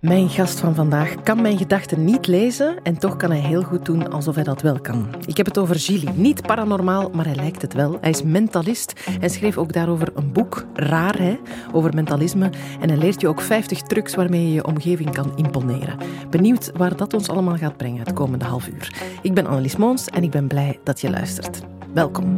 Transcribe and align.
Mijn 0.00 0.28
gast 0.28 0.60
van 0.60 0.74
vandaag 0.74 1.22
kan 1.22 1.42
mijn 1.42 1.58
gedachten 1.58 2.04
niet 2.04 2.26
lezen 2.26 2.82
en 2.82 2.98
toch 2.98 3.16
kan 3.16 3.30
hij 3.30 3.40
heel 3.40 3.62
goed 3.62 3.84
doen 3.84 4.10
alsof 4.10 4.34
hij 4.34 4.44
dat 4.44 4.62
wel 4.62 4.80
kan. 4.80 5.08
Ik 5.26 5.36
heb 5.36 5.46
het 5.46 5.58
over 5.58 5.76
Gilly. 5.76 6.08
Niet 6.14 6.42
paranormaal, 6.42 7.10
maar 7.10 7.24
hij 7.24 7.34
lijkt 7.34 7.62
het 7.62 7.74
wel. 7.74 7.98
Hij 8.00 8.10
is 8.10 8.22
mentalist 8.22 8.92
en 9.20 9.30
schreef 9.30 9.56
ook 9.56 9.72
daarover 9.72 10.10
een 10.14 10.32
boek, 10.32 10.66
raar 10.74 11.18
hè, 11.18 11.38
over 11.72 11.94
mentalisme. 11.94 12.50
En 12.80 12.88
hij 12.88 12.98
leert 12.98 13.20
je 13.20 13.28
ook 13.28 13.40
50 13.40 13.82
trucs 13.82 14.14
waarmee 14.14 14.46
je 14.46 14.52
je 14.52 14.66
omgeving 14.66 15.10
kan 15.10 15.36
imponeren. 15.36 15.98
Benieuwd 16.30 16.70
waar 16.76 16.96
dat 16.96 17.14
ons 17.14 17.28
allemaal 17.28 17.56
gaat 17.56 17.76
brengen 17.76 17.98
het 17.98 18.12
komende 18.12 18.44
half 18.44 18.68
uur. 18.68 18.94
Ik 19.22 19.34
ben 19.34 19.46
Annelies 19.46 19.76
Moons 19.76 20.06
en 20.06 20.22
ik 20.22 20.30
ben 20.30 20.46
blij 20.46 20.78
dat 20.84 21.00
je 21.00 21.10
luistert. 21.10 21.62
Welkom. 21.94 22.34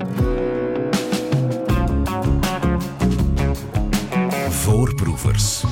Voorproevers. 4.49 5.65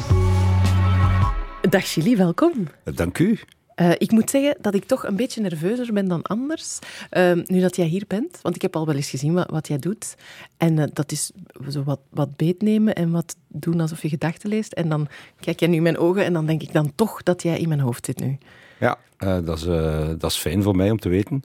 Dag 1.71 1.93
Gilly, 1.93 2.17
welkom. 2.17 2.53
Dank 2.85 3.19
u. 3.19 3.39
Uh, 3.81 3.91
ik 3.99 4.11
moet 4.11 4.31
zeggen 4.31 4.57
dat 4.61 4.75
ik 4.75 4.85
toch 4.85 5.07
een 5.07 5.17
beetje 5.17 5.41
nerveuzer 5.41 5.93
ben 5.93 6.09
dan 6.09 6.23
anders, 6.23 6.79
uh, 7.13 7.33
nu 7.47 7.61
dat 7.61 7.77
jij 7.77 7.87
hier 7.87 8.05
bent. 8.07 8.39
Want 8.43 8.55
ik 8.55 8.63
heb 8.63 8.77
al 8.77 8.87
wel 8.87 8.95
eens 8.95 9.11
gezien 9.11 9.33
wat, 9.33 9.51
wat 9.51 9.69
jij 9.69 9.79
doet. 9.79 10.15
En 10.57 10.77
uh, 10.77 10.85
dat 10.93 11.13
is 11.13 11.31
zo 11.69 11.83
wat, 11.83 12.01
wat 12.11 12.37
beetnemen 12.37 12.95
en 12.95 13.11
wat 13.11 13.37
doen 13.49 13.81
alsof 13.81 14.03
je 14.03 14.09
gedachten 14.09 14.49
leest. 14.49 14.73
En 14.73 14.89
dan 14.89 15.09
kijk 15.41 15.61
jij 15.61 15.69
nu 15.69 15.77
in 15.77 15.83
mijn 15.83 15.99
ogen 15.99 16.25
en 16.25 16.33
dan 16.33 16.47
denk 16.47 16.63
ik 16.63 16.73
dan 16.73 16.93
toch 16.95 17.23
dat 17.23 17.43
jij 17.43 17.59
in 17.59 17.69
mijn 17.69 17.81
hoofd 17.81 18.05
zit 18.05 18.21
nu. 18.21 18.39
Ja, 18.81 18.99
dat, 19.19 19.59
is, 19.59 19.65
dat 20.19 20.31
is 20.31 20.37
fijn 20.37 20.63
voor 20.63 20.77
mij 20.77 20.91
om 20.91 20.99
te 20.99 21.09
weten. 21.09 21.43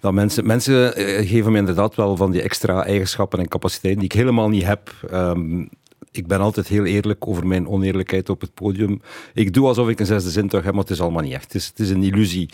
Dat 0.00 0.12
mensen, 0.12 0.46
mensen 0.46 0.92
geven 1.26 1.52
me 1.52 1.58
inderdaad 1.58 1.94
wel 1.94 2.16
van 2.16 2.30
die 2.30 2.42
extra 2.42 2.84
eigenschappen 2.84 3.38
en 3.38 3.48
capaciteiten 3.48 4.00
die 4.00 4.10
ik 4.10 4.18
helemaal 4.18 4.48
niet 4.48 4.64
heb. 4.64 4.94
Um, 5.12 5.68
ik 6.18 6.26
ben 6.26 6.40
altijd 6.40 6.68
heel 6.68 6.84
eerlijk 6.84 7.26
over 7.26 7.46
mijn 7.46 7.68
oneerlijkheid 7.68 8.28
op 8.28 8.40
het 8.40 8.54
podium. 8.54 9.00
Ik 9.34 9.54
doe 9.54 9.66
alsof 9.66 9.88
ik 9.88 10.00
een 10.00 10.06
zesde 10.06 10.30
zintuig 10.30 10.64
heb, 10.64 10.72
maar 10.72 10.82
het 10.82 10.92
is 10.92 11.00
allemaal 11.00 11.22
niet 11.22 11.32
echt. 11.32 11.44
Het 11.44 11.54
is, 11.54 11.66
het 11.66 11.78
is 11.78 11.90
een 11.90 12.02
illusie 12.02 12.48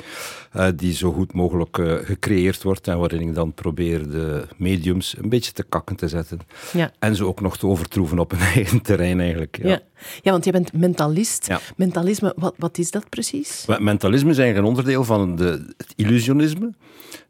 uh, 0.56 0.66
die 0.76 0.94
zo 0.94 1.12
goed 1.12 1.32
mogelijk 1.32 1.78
uh, 1.78 1.94
gecreëerd 2.02 2.62
wordt 2.62 2.88
en 2.88 2.98
waarin 2.98 3.20
ik 3.20 3.34
dan 3.34 3.52
probeer 3.52 4.10
de 4.10 4.46
mediums 4.56 5.14
een 5.18 5.28
beetje 5.28 5.52
te 5.52 5.62
kakken 5.62 5.96
te 5.96 6.08
zetten. 6.08 6.38
Ja. 6.72 6.92
En 6.98 7.16
ze 7.16 7.26
ook 7.26 7.40
nog 7.40 7.56
te 7.56 7.66
overtroeven 7.66 8.18
op 8.18 8.30
hun 8.30 8.40
eigen 8.54 8.82
terrein 8.82 9.20
eigenlijk. 9.20 9.58
Ja, 9.62 9.68
ja. 9.68 9.80
ja 10.22 10.30
want 10.30 10.44
je 10.44 10.52
bent 10.52 10.72
mentalist. 10.72 11.46
Ja. 11.46 11.60
Mentalisme, 11.76 12.32
wat, 12.36 12.54
wat 12.58 12.78
is 12.78 12.90
dat 12.90 13.08
precies? 13.08 13.64
Mentalisme 13.78 14.30
is 14.30 14.38
eigenlijk 14.38 14.58
een 14.58 14.74
onderdeel 14.76 15.04
van 15.04 15.36
de, 15.36 15.74
het 15.76 15.92
illusionisme. 15.96 16.72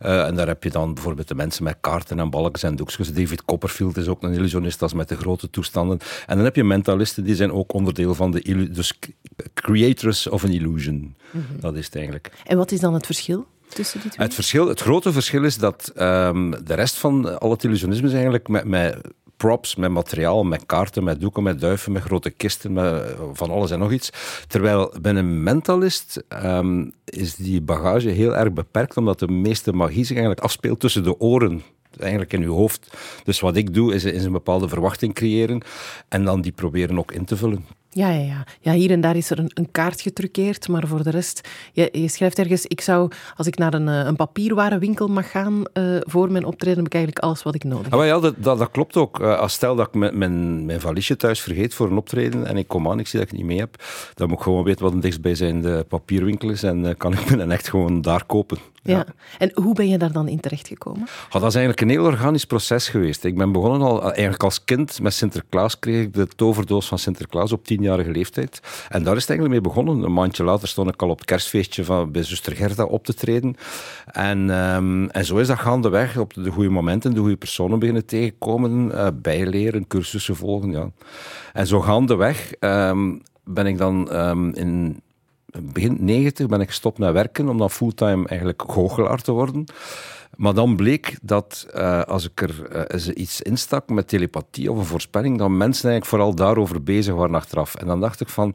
Uh, 0.05 0.27
en 0.27 0.35
daar 0.35 0.47
heb 0.47 0.63
je 0.63 0.71
dan 0.71 0.95
bijvoorbeeld 0.95 1.29
de 1.29 1.35
mensen 1.35 1.65
met 1.65 1.77
kaarten 1.81 2.19
en 2.19 2.31
balkjes 2.31 2.63
en 2.63 2.77
doekjes. 2.77 3.13
David 3.13 3.45
Copperfield 3.45 3.97
is 3.97 4.09
ook 4.09 4.23
een 4.23 4.33
illusionist, 4.33 4.79
dat 4.79 4.89
is 4.89 4.95
met 4.95 5.09
de 5.09 5.17
grote 5.17 5.51
toestanden. 5.51 5.99
En 6.27 6.37
dan 6.37 6.45
heb 6.45 6.57
je 6.57 6.65
mentalisten, 6.65 7.25
die 7.25 7.35
zijn 7.35 7.53
ook 7.53 7.73
onderdeel 7.73 8.15
van 8.15 8.31
de 8.31 8.71
dus 8.73 8.99
creators 9.55 10.29
of 10.29 10.45
an 10.45 10.51
illusion. 10.51 10.95
Mm 10.95 11.15
-hmm. 11.31 11.61
Dat 11.61 11.77
is 11.77 11.85
het 11.85 11.95
eigenlijk. 11.95 12.33
En 12.45 12.57
wat 12.57 12.73
is 12.73 12.81
dan 12.81 12.95
het 12.95 13.07
verschil? 13.07 13.47
Tussen 13.69 14.01
die 14.01 14.11
twee? 14.11 14.27
Het, 14.27 14.35
verschil, 14.35 14.69
het 14.69 14.81
grote 14.81 15.13
verschil 15.13 15.45
is 15.45 15.59
dat 15.59 15.93
um, 15.97 16.65
de 16.65 16.75
rest 16.75 16.97
van 16.97 17.39
al 17.41 17.51
het 17.51 17.65
illusionisme 17.65 18.07
is 18.07 18.13
eigenlijk 18.13 18.49
met, 18.49 18.65
met 18.65 18.97
props, 19.45 19.75
met 19.77 19.91
materiaal, 19.91 20.45
met 20.45 20.67
kaarten, 20.67 21.05
met 21.05 21.21
doeken, 21.21 21.43
met 21.43 21.61
duiven, 21.61 21.93
met 21.93 22.03
grote 22.03 22.31
kisten, 22.31 22.73
met 22.73 23.15
van 23.33 23.51
alles 23.51 23.71
en 23.71 23.79
nog 23.79 23.93
iets. 23.93 24.11
Terwijl 24.49 24.95
bij 25.01 25.15
een 25.15 25.43
mentalist 25.43 26.25
um, 26.45 26.93
is 27.05 27.35
die 27.35 27.61
bagage 27.61 28.09
heel 28.09 28.37
erg 28.37 28.53
beperkt, 28.53 28.97
omdat 28.97 29.19
de 29.19 29.29
meeste 29.29 29.73
magie 29.73 30.05
zich 30.05 30.17
eigenlijk 30.17 30.41
afspeelt 30.41 30.81
tussen 30.81 31.03
de 31.03 31.21
oren 31.21 31.63
eigenlijk 32.01 32.33
in 32.33 32.43
uw 32.43 32.55
hoofd. 32.55 32.97
Dus 33.25 33.41
wat 33.41 33.57
ik 33.57 33.75
doe, 33.75 33.95
is, 33.95 34.05
is 34.05 34.25
een 34.25 34.33
bepaalde 34.33 34.69
verwachting 34.69 35.15
creëren 35.15 35.63
en 36.09 36.25
dan 36.25 36.41
die 36.41 36.53
proberen 36.53 36.99
ook 36.99 37.13
in 37.13 37.25
te 37.25 37.37
vullen. 37.37 37.67
Ja, 37.95 38.11
ja, 38.11 38.21
ja. 38.21 38.45
ja, 38.61 38.73
hier 38.73 38.91
en 38.91 39.01
daar 39.01 39.17
is 39.17 39.31
er 39.31 39.39
een, 39.39 39.51
een 39.55 39.71
kaart 39.71 40.01
getruckeerd, 40.01 40.69
maar 40.69 40.87
voor 40.87 41.03
de 41.03 41.11
rest, 41.11 41.49
je, 41.73 41.89
je, 41.93 42.09
schrijft 42.09 42.39
ergens, 42.39 42.67
ik 42.67 42.81
zou, 42.81 43.11
als 43.37 43.47
ik 43.47 43.59
naar 43.59 43.75
een, 43.75 43.89
eh, 43.89 44.05
een 44.05 44.17
papierwarenwinkel 44.17 45.09
mag 45.09 45.31
gaan 45.31 45.63
uh, 45.75 45.97
voor 46.01 46.33
mijn 46.33 46.45
optreden, 46.45 46.77
heb 46.77 46.87
ik 46.87 46.95
eigenlijk 46.95 47.25
alles 47.25 47.43
wat 47.43 47.55
ik 47.55 47.65
nodig 47.65 47.85
heb. 47.85 47.95
Ah, 47.95 48.07
ja, 48.07 48.21
dat, 48.21 48.35
dat, 48.39 48.59
dat, 48.59 48.71
klopt 48.71 48.97
ook. 48.97 49.21
Uh, 49.21 49.39
als 49.39 49.53
stel 49.53 49.77
dat 49.77 49.87
ik 49.87 49.95
mijn, 49.95 50.19
mijn, 50.19 50.65
mijn 50.65 50.81
valiesje 50.81 51.17
thuis 51.17 51.41
vergeet 51.41 51.75
voor 51.75 51.91
een 51.91 51.97
optreden 51.97 52.47
en 52.47 52.57
ik 52.57 52.69
kom 52.69 52.89
aan, 52.91 52.99
ik 52.99 53.07
zie 53.07 53.19
dat 53.19 53.29
ik 53.29 53.35
het 53.35 53.41
niet 53.41 53.51
mee 53.51 53.61
heb, 53.61 53.83
dan 54.15 54.29
moet 54.29 54.39
ik 54.39 54.45
gewoon 54.45 54.65
weten 54.65 54.85
wat 54.85 54.93
een 54.93 55.01
dichtstbijzijnde 55.01 55.85
papierwinkel 55.85 56.51
is 56.51 56.63
en 56.63 56.97
kan 56.97 57.13
ik 57.13 57.31
me 57.31 57.37
dan 57.37 57.51
echt 57.51 57.69
gewoon 57.69 58.03
daar 58.03 58.25
kopen. 58.25 58.59
Ja. 58.85 58.97
ja. 58.97 59.07
En 59.39 59.51
hoe 59.55 59.75
ben 59.75 59.89
je 59.89 59.99
daar 59.99 60.13
dan 60.13 60.29
in 60.29 60.41
terechtgekomen? 60.41 61.03
Oh, 61.03 61.33
dat 61.33 61.45
is 61.45 61.55
eigenlijk 61.55 61.81
een 61.81 61.89
heel 61.89 62.05
organisch 62.05 62.45
proces 62.45 62.89
geweest. 62.89 63.25
Ik 63.25 63.37
ben 63.37 63.53
begonnen 63.53 63.81
al, 63.81 64.03
eigenlijk 64.03 64.43
als 64.43 64.65
kind 64.65 65.01
met 65.01 65.15
Sinterklaas 65.15 65.79
kreeg 65.79 66.03
ik 66.03 66.15
de 66.15 66.27
toverdoos 66.27 66.87
van 66.89 66.99
Sinterklaas 66.99 67.53
op 67.53 67.65
tienjarige 67.85 68.11
leeftijd. 68.11 68.61
En 68.89 69.03
daar 69.03 69.17
is 69.17 69.21
het 69.21 69.31
eigenlijk 69.31 69.61
mee 69.61 69.73
begonnen. 69.73 70.05
Een 70.05 70.13
maandje 70.13 70.45
later 70.45 70.69
stond 70.69 70.89
ik 70.89 71.03
al 71.03 71.09
op 71.09 71.19
het 71.19 71.27
kerstfeestje 71.27 71.85
van, 71.85 72.13
bij 72.13 72.23
zuster 72.23 72.57
Gerda 72.57 72.85
op 72.85 73.05
te 73.05 73.15
treden. 73.15 73.57
En, 74.07 74.51
um, 74.51 75.11
en 75.11 75.25
zo 75.25 75.37
is 75.37 75.47
dat 75.47 75.59
gaandeweg 75.59 76.17
op 76.17 76.35
de 76.35 76.51
goede 76.51 76.69
momenten, 76.69 77.15
de 77.15 77.21
goede 77.21 77.37
personen 77.37 77.79
beginnen 77.79 78.07
tegenkomen, 78.07 78.91
uh, 78.91 79.07
bijleren, 79.15 79.87
cursussen 79.87 80.37
volgen. 80.37 80.71
Ja. 80.71 80.91
En 81.53 81.67
zo 81.67 81.81
gaandeweg 81.81 82.53
um, 82.61 83.23
ben 83.45 83.67
ik 83.67 83.79
dan 83.79 84.17
um, 84.17 84.55
in 84.55 85.03
begin 85.63 85.97
90 86.01 86.47
ben 86.47 86.61
ik 86.61 86.69
gestopt 86.69 86.99
met 86.99 87.13
werken 87.13 87.49
om 87.49 87.59
dan 87.59 87.71
fulltime 87.71 88.29
eigenlijk 88.29 88.63
goochelaar 88.67 89.23
te 89.23 89.33
worden. 89.33 89.65
Maar 90.37 90.55
dan 90.55 90.77
bleek 90.77 91.19
dat 91.23 91.67
uh, 91.75 92.03
als 92.03 92.29
ik 92.29 92.43
er 92.43 92.95
uh, 92.95 93.17
iets 93.17 93.43
instak 93.43 93.89
met 93.89 94.09
telepathie 94.09 94.71
of 94.73 94.79
een 94.79 94.85
voorspelling, 94.85 95.39
dat 95.39 95.49
mensen 95.49 95.91
eigenlijk 95.91 96.05
vooral 96.05 96.35
daarover 96.35 96.83
bezig 96.83 97.15
waren 97.15 97.35
achteraf. 97.35 97.75
En 97.75 97.87
dan 97.87 98.01
dacht 98.01 98.21
ik 98.21 98.29
van, 98.29 98.55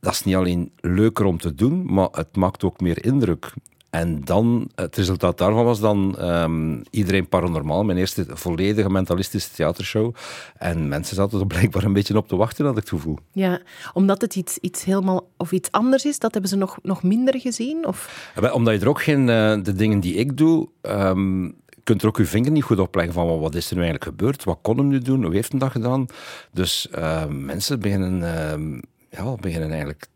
dat 0.00 0.12
is 0.12 0.24
niet 0.24 0.34
alleen 0.34 0.72
leuker 0.76 1.24
om 1.24 1.38
te 1.38 1.54
doen, 1.54 1.94
maar 1.94 2.08
het 2.12 2.36
maakt 2.36 2.64
ook 2.64 2.80
meer 2.80 3.04
indruk. 3.04 3.52
En 3.90 4.24
dan, 4.24 4.70
het 4.74 4.96
resultaat 4.96 5.38
daarvan 5.38 5.64
was 5.64 5.80
dan 5.80 6.16
um, 6.24 6.82
iedereen 6.90 7.28
paranormaal. 7.28 7.84
Mijn 7.84 7.98
eerste 7.98 8.26
volledige 8.28 8.90
mentalistische 8.90 9.50
theatershow. 9.50 10.14
En 10.56 10.88
mensen 10.88 11.16
zaten 11.16 11.40
er 11.40 11.46
blijkbaar 11.46 11.84
een 11.84 11.92
beetje 11.92 12.16
op 12.16 12.28
te 12.28 12.36
wachten, 12.36 12.64
had 12.64 12.76
ik 12.76 12.80
het 12.80 12.88
gevoel. 12.88 13.18
Ja, 13.32 13.60
omdat 13.92 14.20
het 14.20 14.36
iets, 14.36 14.58
iets 14.58 14.84
helemaal 14.84 15.28
of 15.36 15.52
iets 15.52 15.70
anders 15.70 16.04
is, 16.04 16.18
dat 16.18 16.32
hebben 16.32 16.50
ze 16.50 16.56
nog, 16.56 16.78
nog 16.82 17.02
minder 17.02 17.40
gezien? 17.40 17.86
Of? 17.86 18.32
Omdat 18.52 18.74
je 18.74 18.80
er 18.80 18.88
ook 18.88 19.02
geen, 19.02 19.20
uh, 19.20 19.56
de 19.62 19.72
dingen 19.72 20.00
die 20.00 20.14
ik 20.14 20.36
doe, 20.36 20.68
um, 20.82 21.56
kunt 21.84 22.02
er 22.02 22.08
ook 22.08 22.16
je 22.16 22.24
vinger 22.24 22.50
niet 22.50 22.64
goed 22.64 22.78
opleggen 22.78 23.14
van 23.14 23.38
wat 23.38 23.54
is 23.54 23.70
er 23.70 23.76
nu 23.76 23.82
eigenlijk 23.82 24.10
gebeurd, 24.10 24.44
wat 24.44 24.58
kon 24.62 24.78
hem 24.78 24.88
nu 24.88 24.98
doen, 24.98 25.24
hoe 25.24 25.34
heeft 25.34 25.50
hij 25.50 25.60
dat 25.60 25.70
gedaan. 25.70 26.06
Dus 26.52 26.88
uh, 26.98 27.26
mensen 27.26 27.80
beginnen, 27.80 28.20
uh, 28.20 28.80
ja, 29.10 29.34
beginnen 29.34 29.70
eigenlijk 29.70 30.06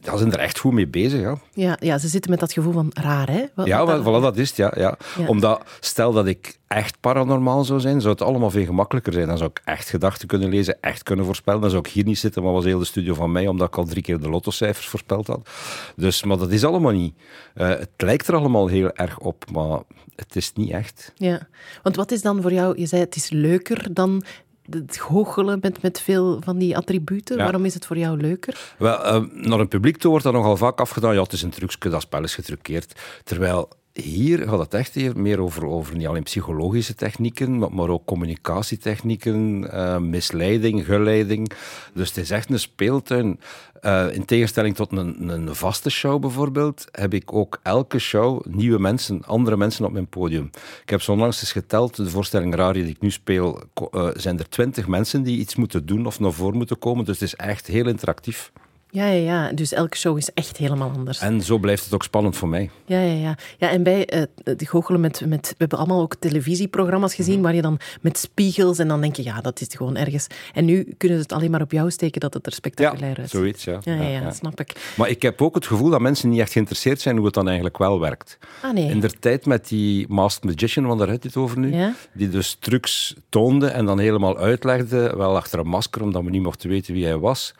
ja, 0.00 0.16
zijn 0.16 0.32
er 0.32 0.38
echt 0.38 0.58
goed 0.58 0.72
mee 0.72 0.86
bezig. 0.86 1.20
Ja. 1.20 1.38
Ja, 1.52 1.76
ja, 1.80 1.98
ze 1.98 2.08
zitten 2.08 2.30
met 2.30 2.40
dat 2.40 2.52
gevoel 2.52 2.72
van 2.72 2.90
raar, 2.94 3.30
hè? 3.30 3.44
Wat, 3.54 3.66
ja, 3.66 3.86
wat, 3.86 4.00
voilà, 4.00 4.22
dat 4.22 4.36
is 4.36 4.48
het. 4.48 4.56
Ja, 4.56 4.72
ja. 4.76 4.98
ja. 5.18 5.26
Omdat, 5.26 5.62
stel 5.80 6.12
dat 6.12 6.26
ik 6.26 6.58
echt 6.66 7.00
paranormaal 7.00 7.64
zou 7.64 7.80
zijn, 7.80 8.00
zou 8.00 8.12
het 8.12 8.22
allemaal 8.22 8.50
veel 8.50 8.64
gemakkelijker 8.64 9.12
zijn. 9.12 9.26
Dan 9.26 9.38
zou 9.38 9.50
ik 9.50 9.60
echt 9.64 9.88
gedachten 9.88 10.28
kunnen 10.28 10.48
lezen, 10.48 10.80
echt 10.80 11.02
kunnen 11.02 11.24
voorspellen. 11.24 11.60
Dan 11.60 11.70
zou 11.70 11.82
ik 11.86 11.92
hier 11.92 12.04
niet 12.04 12.18
zitten, 12.18 12.42
maar 12.42 12.52
was 12.52 12.64
heel 12.64 12.78
de 12.78 12.84
studio 12.84 13.14
van 13.14 13.32
mij, 13.32 13.46
omdat 13.46 13.68
ik 13.68 13.76
al 13.76 13.84
drie 13.84 14.02
keer 14.02 14.20
de 14.20 14.28
lottocijfers 14.28 14.86
voorspeld 14.86 15.26
had. 15.26 15.48
Dus, 15.96 16.22
maar 16.22 16.38
dat 16.38 16.50
is 16.50 16.64
allemaal 16.64 16.92
niet. 16.92 17.14
Uh, 17.54 17.68
het 17.68 17.90
lijkt 17.96 18.28
er 18.28 18.34
allemaal 18.34 18.66
heel 18.66 18.90
erg 18.92 19.18
op, 19.18 19.44
maar 19.52 19.80
het 20.16 20.36
is 20.36 20.52
niet 20.52 20.70
echt. 20.70 21.12
Ja, 21.16 21.48
want 21.82 21.96
wat 21.96 22.10
is 22.10 22.22
dan 22.22 22.42
voor 22.42 22.52
jou, 22.52 22.78
je 22.78 22.86
zei 22.86 23.02
het 23.02 23.16
is 23.16 23.30
leuker 23.30 23.94
dan 23.94 24.22
het 24.70 24.98
goochelen 24.98 25.58
met, 25.60 25.82
met 25.82 26.00
veel 26.00 26.40
van 26.44 26.58
die 26.58 26.76
attributen. 26.76 27.36
Ja. 27.36 27.42
Waarom 27.42 27.64
is 27.64 27.74
het 27.74 27.86
voor 27.86 27.98
jou 27.98 28.20
leuker? 28.20 28.74
Wel, 28.78 29.22
uh, 29.22 29.30
naar 29.32 29.60
een 29.60 29.68
publiek 29.68 29.96
toe 29.96 30.10
wordt 30.10 30.24
dat 30.24 30.34
nogal 30.34 30.56
vaak 30.56 30.80
afgedaan. 30.80 31.14
Ja, 31.14 31.22
het 31.22 31.32
is 31.32 31.42
een 31.42 31.50
trucje, 31.50 31.88
dat 31.88 32.02
spel 32.02 32.22
is 32.22 32.34
getruckeerd. 32.34 33.00
Terwijl 33.24 33.68
hier 34.02 34.48
gaat 34.48 34.58
het 34.58 34.74
echt 34.74 35.14
meer 35.14 35.40
over, 35.40 35.66
over 35.66 35.96
niet 35.96 36.06
alleen 36.06 36.22
psychologische 36.22 36.94
technieken, 36.94 37.58
maar, 37.58 37.88
ook 37.88 38.04
communicatietechnieken, 38.04 39.62
uh, 39.62 39.98
misleiding, 39.98 40.84
geleiding. 40.84 41.50
Dus 41.94 42.08
het 42.08 42.16
is 42.16 42.30
echt 42.30 42.50
een 42.50 42.58
speeltuin. 42.58 43.40
Uh, 43.82 44.12
in 44.12 44.24
tegenstelling 44.24 44.74
tot 44.74 44.92
een, 44.92 45.28
een 45.28 45.54
vaste 45.54 45.90
show 45.90 46.20
bijvoorbeeld, 46.20 46.86
heb 46.92 47.14
ik 47.14 47.32
ook 47.32 47.60
elke 47.62 47.98
show 47.98 48.46
nieuwe 48.46 48.78
mensen, 48.78 49.24
andere 49.24 49.56
mensen 49.56 49.84
op 49.84 49.92
mijn 49.92 50.08
podium. 50.08 50.50
Ik 50.82 50.90
heb 50.90 51.02
zo 51.02 51.12
onlangs 51.12 51.40
eens 51.40 51.52
geteld, 51.52 51.96
de 51.96 52.10
voorstelling 52.10 52.54
Rari 52.54 52.82
die 52.82 52.90
ik 52.90 53.00
nu 53.00 53.10
speel, 53.10 53.62
uh, 53.94 54.08
zijn 54.14 54.38
er 54.38 54.48
twintig 54.48 54.86
mensen 54.86 55.22
die 55.22 55.38
iets 55.38 55.56
moeten 55.56 55.86
doen 55.86 56.06
of 56.06 56.20
naar 56.20 56.32
voren 56.32 56.56
moeten 56.56 56.78
komen. 56.78 57.04
Dus 57.04 57.20
het 57.20 57.28
is 57.28 57.36
echt 57.36 57.66
heel 57.66 57.86
interactief. 57.86 58.52
Ja, 58.90 59.06
ja, 59.06 59.22
ja, 59.22 59.52
dus 59.52 59.72
elke 59.72 59.96
show 59.96 60.16
is 60.16 60.30
echt 60.34 60.56
helemaal 60.56 60.90
anders. 60.90 61.20
En 61.20 61.40
zo 61.40 61.58
blijft 61.58 61.84
het 61.84 61.94
ook 61.94 62.02
spannend 62.02 62.36
voor 62.36 62.48
mij. 62.48 62.70
Ja, 62.84 63.00
ja, 63.00 63.12
ja. 63.12 63.36
ja 63.58 63.70
en 63.70 63.82
bij 63.82 64.08
uh, 64.14 64.22
de 64.56 64.66
goochelen 64.66 65.00
met, 65.00 65.22
met... 65.26 65.48
We 65.48 65.54
hebben 65.58 65.78
allemaal 65.78 66.00
ook 66.00 66.14
televisieprogramma's 66.14 67.14
gezien 67.14 67.30
mm 67.30 67.34
-hmm. 67.34 67.44
waar 67.44 67.54
je 67.54 67.62
dan 67.62 67.78
met 68.00 68.18
spiegels 68.18 68.78
en 68.78 68.88
dan 68.88 69.00
denk 69.00 69.16
je, 69.16 69.22
ja, 69.22 69.40
dat 69.40 69.60
is 69.60 69.68
gewoon 69.70 69.96
ergens. 69.96 70.26
En 70.54 70.64
nu 70.64 70.94
kunnen 70.96 71.16
ze 71.18 71.22
het 71.22 71.32
alleen 71.32 71.50
maar 71.50 71.60
op 71.60 71.72
jou 71.72 71.90
steken 71.90 72.20
dat 72.20 72.34
het 72.34 72.46
er 72.46 72.52
spectaculair 72.52 73.16
ja, 73.16 73.22
is. 73.22 73.30
zoiets, 73.30 73.64
ja. 73.64 73.78
Ja, 73.82 73.94
ja, 73.94 74.02
ja, 74.02 74.20
ja, 74.20 74.32
snap 74.32 74.60
ik. 74.60 74.92
Maar 74.96 75.08
ik 75.08 75.22
heb 75.22 75.42
ook 75.42 75.54
het 75.54 75.66
gevoel 75.66 75.90
dat 75.90 76.00
mensen 76.00 76.28
niet 76.28 76.40
echt 76.40 76.52
geïnteresseerd 76.52 77.00
zijn 77.00 77.16
hoe 77.16 77.24
het 77.24 77.34
dan 77.34 77.46
eigenlijk 77.46 77.78
wel 77.78 78.00
werkt. 78.00 78.38
Ah, 78.62 78.72
nee. 78.72 78.90
In 78.90 79.00
de 79.00 79.10
tijd 79.10 79.46
met 79.46 79.68
die 79.68 80.06
Masked 80.08 80.44
Magician, 80.44 80.86
want 80.86 80.98
daar 80.98 81.08
heb 81.08 81.22
je 81.22 81.28
het 81.28 81.36
over 81.36 81.58
nu, 81.58 81.92
die 82.12 82.28
dus 82.28 82.56
trucs 82.60 83.14
toonde 83.28 83.66
en 83.66 83.86
dan 83.86 83.98
helemaal 83.98 84.38
uitlegde, 84.38 85.16
wel 85.16 85.36
achter 85.36 85.58
een 85.58 85.66
masker, 85.66 86.02
omdat 86.02 86.22
we 86.22 86.30
niet 86.30 86.42
mochten 86.42 86.68
weten 86.68 86.94
wie 86.94 87.04
hij 87.04 87.18
was. 87.18 87.54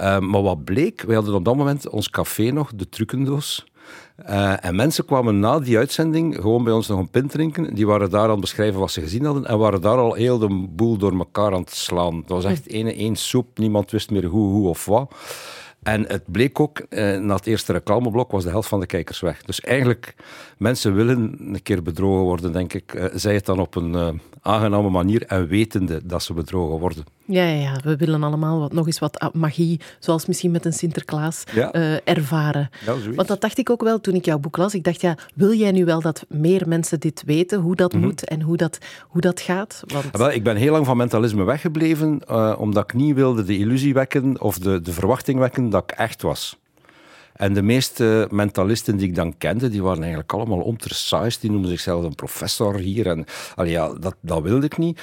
Uh, 0.00 0.18
maar 0.18 0.42
wat 0.42 0.61
wat 0.64 0.74
bleek? 0.74 1.02
Wij 1.02 1.14
hadden 1.14 1.34
op 1.34 1.44
dat 1.44 1.56
moment 1.56 1.88
ons 1.88 2.10
café 2.10 2.50
nog, 2.50 2.72
de 2.74 2.88
trucendoos. 2.88 3.66
Uh, 4.28 4.64
en 4.64 4.76
mensen 4.76 5.04
kwamen 5.04 5.40
na 5.40 5.58
die 5.58 5.78
uitzending 5.78 6.34
gewoon 6.34 6.64
bij 6.64 6.72
ons 6.72 6.88
nog 6.88 6.98
een 6.98 7.10
pint 7.10 7.30
drinken. 7.30 7.74
Die 7.74 7.86
waren 7.86 8.10
daar 8.10 8.24
aan 8.24 8.30
het 8.30 8.40
beschrijven 8.40 8.80
wat 8.80 8.90
ze 8.90 9.00
gezien 9.00 9.24
hadden 9.24 9.46
en 9.46 9.58
waren 9.58 9.80
daar 9.80 9.98
al 9.98 10.14
heel 10.14 10.38
de 10.38 10.66
boel 10.70 10.96
door 10.96 11.18
elkaar 11.18 11.52
aan 11.52 11.60
het 11.60 11.74
slaan. 11.74 12.22
Dat 12.26 12.42
was 12.42 12.44
echt 12.44 12.66
één, 12.66 12.86
één 12.86 13.16
soep, 13.16 13.58
niemand 13.58 13.90
wist 13.90 14.10
meer 14.10 14.24
hoe, 14.24 14.52
hoe 14.52 14.68
of 14.68 14.84
wat. 14.84 15.14
En 15.82 16.04
het 16.08 16.22
bleek 16.26 16.60
ook, 16.60 16.78
eh, 16.78 17.18
na 17.18 17.34
het 17.34 17.46
eerste 17.46 17.72
reclameblok 17.72 18.30
was 18.30 18.44
de 18.44 18.50
helft 18.50 18.68
van 18.68 18.80
de 18.80 18.86
kijkers 18.86 19.20
weg. 19.20 19.42
Dus 19.42 19.60
eigenlijk, 19.60 20.14
mensen 20.58 20.94
willen 20.94 21.36
een 21.38 21.62
keer 21.62 21.82
bedrogen 21.82 22.24
worden, 22.24 22.52
denk 22.52 22.72
ik. 22.72 22.94
Eh, 22.94 23.04
zij 23.14 23.34
het 23.34 23.46
dan 23.46 23.58
op 23.58 23.74
een 23.74 23.92
uh, 23.92 24.08
aangename 24.42 24.90
manier 24.90 25.22
en 25.26 25.46
wetende 25.46 26.00
dat 26.04 26.22
ze 26.22 26.32
bedrogen 26.32 26.78
worden. 26.78 27.04
Ja, 27.24 27.44
ja, 27.44 27.60
ja. 27.60 27.80
we 27.84 27.96
willen 27.96 28.22
allemaal 28.22 28.58
wat, 28.58 28.72
nog 28.72 28.86
eens 28.86 28.98
wat 28.98 29.30
magie, 29.32 29.80
zoals 29.98 30.26
misschien 30.26 30.50
met 30.50 30.64
een 30.64 30.72
Sinterklaas, 30.72 31.44
eh, 31.44 32.08
ervaren. 32.08 32.70
Want 33.14 33.28
dat 33.28 33.40
dacht 33.40 33.58
ik 33.58 33.70
ook 33.70 33.82
wel 33.82 34.00
toen 34.00 34.14
ik 34.14 34.24
jouw 34.24 34.38
boek 34.38 34.56
las. 34.56 34.74
Ik 34.74 34.84
dacht, 34.84 35.00
ja, 35.00 35.16
wil 35.34 35.54
jij 35.54 35.70
nu 35.70 35.84
wel 35.84 36.00
dat 36.00 36.24
meer 36.28 36.68
mensen 36.68 37.00
dit 37.00 37.22
weten, 37.26 37.60
hoe 37.60 37.76
dat 37.76 37.92
mhm. 37.92 38.02
moet 38.02 38.24
en 38.24 38.40
hoe 38.40 38.56
dat, 38.56 38.78
hoe 39.08 39.20
dat 39.20 39.40
gaat? 39.40 39.82
Want... 39.86 40.16
Wel, 40.16 40.32
ik 40.32 40.42
ben 40.42 40.56
heel 40.56 40.72
lang 40.72 40.86
van 40.86 40.96
mentalisme 40.96 41.44
weggebleven, 41.44 42.20
uh, 42.30 42.54
omdat 42.58 42.84
ik 42.84 42.94
niet 42.94 43.14
wilde 43.14 43.44
de 43.44 43.58
illusie 43.58 43.94
wekken 43.94 44.40
of 44.40 44.58
de, 44.58 44.80
de 44.80 44.92
verwachting 44.92 45.38
wekken 45.38 45.70
dat 45.72 45.82
ik 45.82 45.90
echt 45.90 46.22
was. 46.22 46.60
En 47.32 47.54
de 47.54 47.62
meeste 47.62 48.28
mentalisten 48.30 48.96
die 48.96 49.08
ik 49.08 49.14
dan 49.14 49.38
kende, 49.38 49.68
die 49.68 49.82
waren 49.82 50.00
eigenlijk 50.00 50.32
allemaal 50.32 50.60
ontersaaist. 50.60 51.40
Die 51.40 51.50
noemden 51.50 51.70
zichzelf 51.70 52.04
een 52.04 52.14
professor 52.14 52.78
hier. 52.78 53.06
En 53.06 53.24
allee, 53.54 53.72
ja, 53.72 53.94
dat, 53.94 54.14
dat 54.20 54.42
wilde 54.42 54.66
ik 54.66 54.78
niet. 54.78 55.00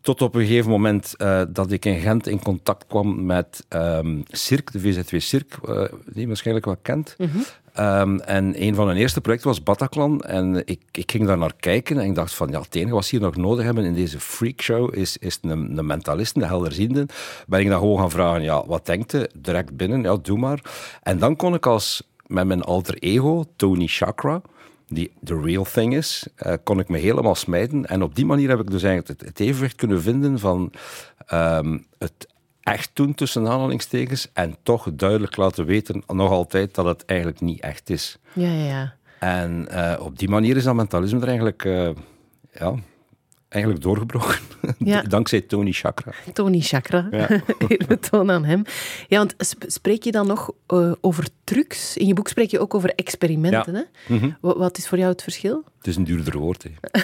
Tot 0.00 0.22
op 0.22 0.34
een 0.34 0.46
gegeven 0.46 0.70
moment 0.70 1.14
uh, 1.18 1.42
dat 1.48 1.72
ik 1.72 1.84
in 1.84 2.00
Gent 2.00 2.26
in 2.26 2.42
contact 2.42 2.86
kwam 2.86 3.24
met 3.24 3.66
um, 3.68 4.22
Cirque, 4.28 4.78
de 4.78 4.80
VZW 4.80 5.18
Cirque, 5.18 5.58
uh, 5.68 5.98
die 6.06 6.20
je 6.20 6.26
waarschijnlijk 6.26 6.66
wel 6.66 6.76
kent. 6.82 7.14
Mm 7.18 7.30
-hmm. 7.30 7.84
um, 7.84 8.20
en 8.20 8.62
een 8.62 8.74
van 8.74 8.88
hun 8.88 8.96
eerste 8.96 9.20
projecten 9.20 9.48
was 9.48 9.62
Bataclan. 9.62 10.20
En 10.20 10.62
ik, 10.66 10.80
ik 10.90 11.10
ging 11.10 11.26
daar 11.26 11.38
naar 11.38 11.54
kijken 11.60 11.98
en 11.98 12.04
ik 12.04 12.14
dacht 12.14 12.34
van, 12.34 12.48
ja, 12.48 12.60
het 12.60 12.74
enige 12.74 12.94
wat 12.94 13.04
ze 13.04 13.16
hier 13.16 13.24
nog 13.24 13.36
nodig 13.36 13.64
hebben 13.64 13.84
in 13.84 13.94
deze 13.94 14.20
freakshow 14.20 14.94
is, 14.94 15.16
is 15.16 15.38
een, 15.42 15.78
een 15.78 15.86
mentalist, 15.86 16.36
een 16.36 16.42
helderziende. 16.42 17.06
Ben 17.46 17.60
ik 17.60 17.68
dan 17.68 17.78
gewoon 17.78 17.98
gaan 17.98 18.10
vragen, 18.10 18.42
ja, 18.42 18.66
wat 18.66 18.86
denkt 18.86 19.12
je? 19.12 19.30
Direct 19.34 19.76
binnen, 19.76 20.02
ja, 20.02 20.16
doe 20.22 20.38
maar. 20.38 20.62
En 21.02 21.18
dan 21.18 21.36
kon 21.36 21.54
ik 21.54 21.66
als, 21.66 22.02
met 22.26 22.46
mijn 22.46 22.62
alter 22.62 22.94
ego, 22.98 23.44
Tony 23.56 23.86
Chakra, 23.86 24.42
die 24.90 25.12
the 25.24 25.40
real 25.40 25.64
thing 25.64 25.94
is, 25.94 26.28
uh, 26.46 26.54
kon 26.64 26.78
ik 26.78 26.88
me 26.88 26.98
helemaal 26.98 27.34
smijten. 27.34 27.86
En 27.86 28.02
op 28.02 28.14
die 28.14 28.26
manier 28.26 28.48
heb 28.48 28.60
ik 28.60 28.70
dus 28.70 28.82
eigenlijk 28.82 29.20
het, 29.20 29.28
het 29.28 29.40
evenwicht 29.40 29.76
kunnen 29.76 30.02
vinden 30.02 30.38
van 30.38 30.72
um, 31.32 31.86
het 31.98 32.26
echt 32.60 32.90
doen 32.92 33.14
tussen 33.14 33.48
aanhalingstekens 33.48 34.28
en 34.32 34.56
toch 34.62 34.88
duidelijk 34.92 35.36
laten 35.36 35.64
weten 35.64 36.02
nog 36.06 36.30
altijd 36.30 36.74
dat 36.74 36.84
het 36.84 37.04
eigenlijk 37.04 37.40
niet 37.40 37.60
echt 37.60 37.90
is. 37.90 38.18
Ja, 38.32 38.52
ja, 38.52 38.64
ja. 38.64 38.94
En 39.18 39.68
uh, 39.70 39.96
op 40.00 40.18
die 40.18 40.28
manier 40.28 40.56
is 40.56 40.64
dat 40.64 40.74
mentalisme 40.74 41.20
er 41.20 41.26
eigenlijk 41.26 41.64
uh, 41.64 41.90
ja, 42.52 42.74
eigenlijk 43.50 43.82
doorgebroken. 43.82 44.38
Ja. 44.78 45.02
Dankzij 45.02 45.40
Tony 45.40 45.72
Chakra. 45.72 46.12
Tony 46.32 46.60
Chakra. 46.60 47.08
Ja. 47.10 47.28
toon 48.10 48.30
aan 48.30 48.44
hem. 48.44 48.62
Ja, 49.08 49.18
want 49.18 49.34
spreek 49.66 50.02
je 50.02 50.12
dan 50.12 50.26
nog 50.26 50.52
uh, 50.68 50.92
over 51.00 51.28
trucs? 51.44 51.96
In 51.96 52.06
je 52.06 52.14
boek 52.14 52.28
spreek 52.28 52.50
je 52.50 52.60
ook 52.60 52.74
over 52.74 52.94
experimenten. 52.94 53.72
Ja. 53.72 53.86
Hè? 54.06 54.14
Mm 54.14 54.20
-hmm. 54.20 54.36
Wat 54.40 54.78
is 54.78 54.88
voor 54.88 54.98
jou 54.98 55.10
het 55.10 55.22
verschil? 55.22 55.64
Het 55.78 55.86
is 55.86 55.96
een 55.96 56.04
duurder 56.04 56.38
woord. 56.38 56.62
Hè. 56.62 57.00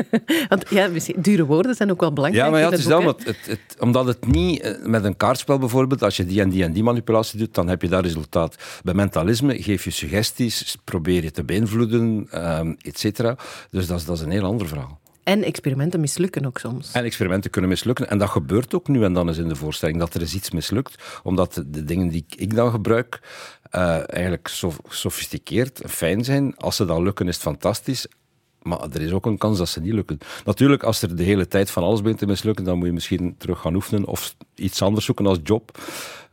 want 0.48 0.64
ja, 0.70 0.88
dure 1.16 1.44
woorden 1.44 1.74
zijn 1.74 1.90
ook 1.90 2.00
wel 2.00 2.12
belangrijk. 2.12 2.44
Ja, 2.44 2.50
maar 2.50 2.60
ja, 2.60 2.70
het 2.70 2.78
is 2.78 2.84
het, 3.24 3.46
het, 3.46 3.76
omdat 3.78 4.06
het 4.06 4.26
niet 4.26 4.60
eh, 4.60 4.84
met 4.84 5.04
een 5.04 5.16
kaartspel 5.16 5.58
bijvoorbeeld, 5.58 6.02
als 6.02 6.16
je 6.16 6.26
die 6.26 6.40
en 6.40 6.50
die 6.50 6.64
en 6.64 6.72
die 6.72 6.82
manipulatie 6.82 7.38
doet, 7.38 7.54
dan 7.54 7.68
heb 7.68 7.82
je 7.82 7.88
dat 7.88 8.04
resultaat. 8.04 8.56
Bij 8.82 8.94
mentalisme 8.94 9.62
geef 9.62 9.84
je 9.84 9.90
suggesties, 9.90 10.76
probeer 10.84 11.22
je 11.22 11.30
te 11.30 11.44
beïnvloeden, 11.44 12.28
um, 12.34 12.76
et 12.80 12.98
cetera. 12.98 13.36
Dus 13.70 13.86
dat 13.86 13.98
is, 13.98 14.04
dat 14.04 14.16
is 14.16 14.22
een 14.22 14.30
heel 14.30 14.44
ander 14.44 14.68
verhaal. 14.68 15.00
En 15.22 15.42
experimenten 15.42 16.00
mislukken 16.00 16.46
ook 16.46 16.58
soms. 16.58 16.92
En 16.92 17.04
experimenten 17.04 17.50
kunnen 17.50 17.70
mislukken. 17.70 18.08
En 18.08 18.18
dat 18.18 18.28
gebeurt 18.28 18.74
ook 18.74 18.88
nu 18.88 19.04
en 19.04 19.12
dan 19.12 19.28
eens 19.28 19.38
in 19.38 19.48
de 19.48 19.56
voorstelling, 19.56 19.98
dat 19.98 20.14
er 20.14 20.20
eens 20.20 20.34
iets 20.34 20.50
mislukt. 20.50 21.20
Omdat 21.22 21.62
de 21.66 21.84
dingen 21.84 22.08
die 22.08 22.24
ik 22.36 22.54
dan 22.54 22.70
gebruik 22.70 23.20
uh, 23.74 24.10
eigenlijk 24.10 24.48
so 24.48 24.72
sofisticeerd, 24.88 25.82
fijn 25.86 26.24
zijn. 26.24 26.56
Als 26.56 26.76
ze 26.76 26.84
dan 26.84 27.02
lukken, 27.02 27.28
is 27.28 27.34
het 27.34 27.42
fantastisch. 27.42 28.06
Maar 28.62 28.80
er 28.80 29.00
is 29.00 29.12
ook 29.12 29.26
een 29.26 29.38
kans 29.38 29.58
dat 29.58 29.68
ze 29.68 29.80
niet 29.80 29.92
lukken. 29.92 30.18
Natuurlijk, 30.44 30.82
als 30.82 31.02
er 31.02 31.16
de 31.16 31.22
hele 31.22 31.48
tijd 31.48 31.70
van 31.70 31.82
alles 31.82 32.00
begint 32.00 32.18
te 32.18 32.26
mislukken, 32.26 32.64
dan 32.64 32.78
moet 32.78 32.86
je 32.86 32.92
misschien 32.92 33.34
terug 33.38 33.60
gaan 33.60 33.74
oefenen 33.74 34.06
of 34.06 34.36
iets 34.54 34.82
anders 34.82 35.04
zoeken 35.04 35.26
als 35.26 35.38
job. 35.42 35.78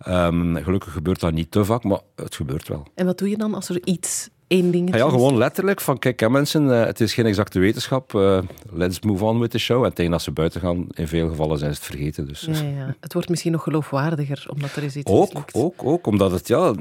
Um, 0.07 0.55
gelukkig 0.55 0.93
gebeurt 0.93 1.19
dat 1.19 1.33
niet 1.33 1.51
te 1.51 1.65
vaak, 1.65 1.83
maar 1.83 1.99
het 2.15 2.35
gebeurt 2.35 2.67
wel. 2.67 2.87
En 2.95 3.05
wat 3.05 3.17
doe 3.17 3.29
je 3.29 3.37
dan 3.37 3.53
als 3.53 3.69
er 3.69 3.85
iets 3.85 4.29
één 4.49 4.71
ding. 4.71 4.95
Ja, 4.95 5.09
gewoon 5.09 5.37
letterlijk 5.37 5.81
van 5.81 5.99
kijk, 5.99 6.19
hè, 6.19 6.29
mensen, 6.29 6.63
uh, 6.63 6.85
het 6.85 6.99
is 6.99 7.13
geen 7.13 7.25
exacte 7.25 7.59
wetenschap. 7.59 8.13
Uh, 8.13 8.39
let's 8.71 8.99
move 8.99 9.25
on 9.25 9.39
with 9.39 9.51
the 9.51 9.59
show. 9.59 9.85
En 9.85 9.93
tegen 9.93 10.13
als 10.13 10.23
ze 10.23 10.31
buiten 10.31 10.61
gaan, 10.61 10.87
in 10.89 11.07
veel 11.07 11.29
gevallen 11.29 11.57
zijn 11.57 11.73
ze 11.73 11.79
het 11.79 11.87
vergeten. 11.87 12.27
Dus. 12.27 12.41
Ja, 12.41 12.53
ja. 12.53 12.95
Het 12.99 13.13
wordt 13.13 13.29
misschien 13.29 13.51
nog 13.51 13.63
geloofwaardiger, 13.63 14.45
omdat 14.53 14.75
er 14.75 14.83
is 14.83 14.95
iets 14.95 15.11
Ook, 15.11 15.43
ook, 15.51 15.83
ook, 15.83 16.07
omdat 16.07 16.31
het, 16.31 16.47
ja... 16.47 16.73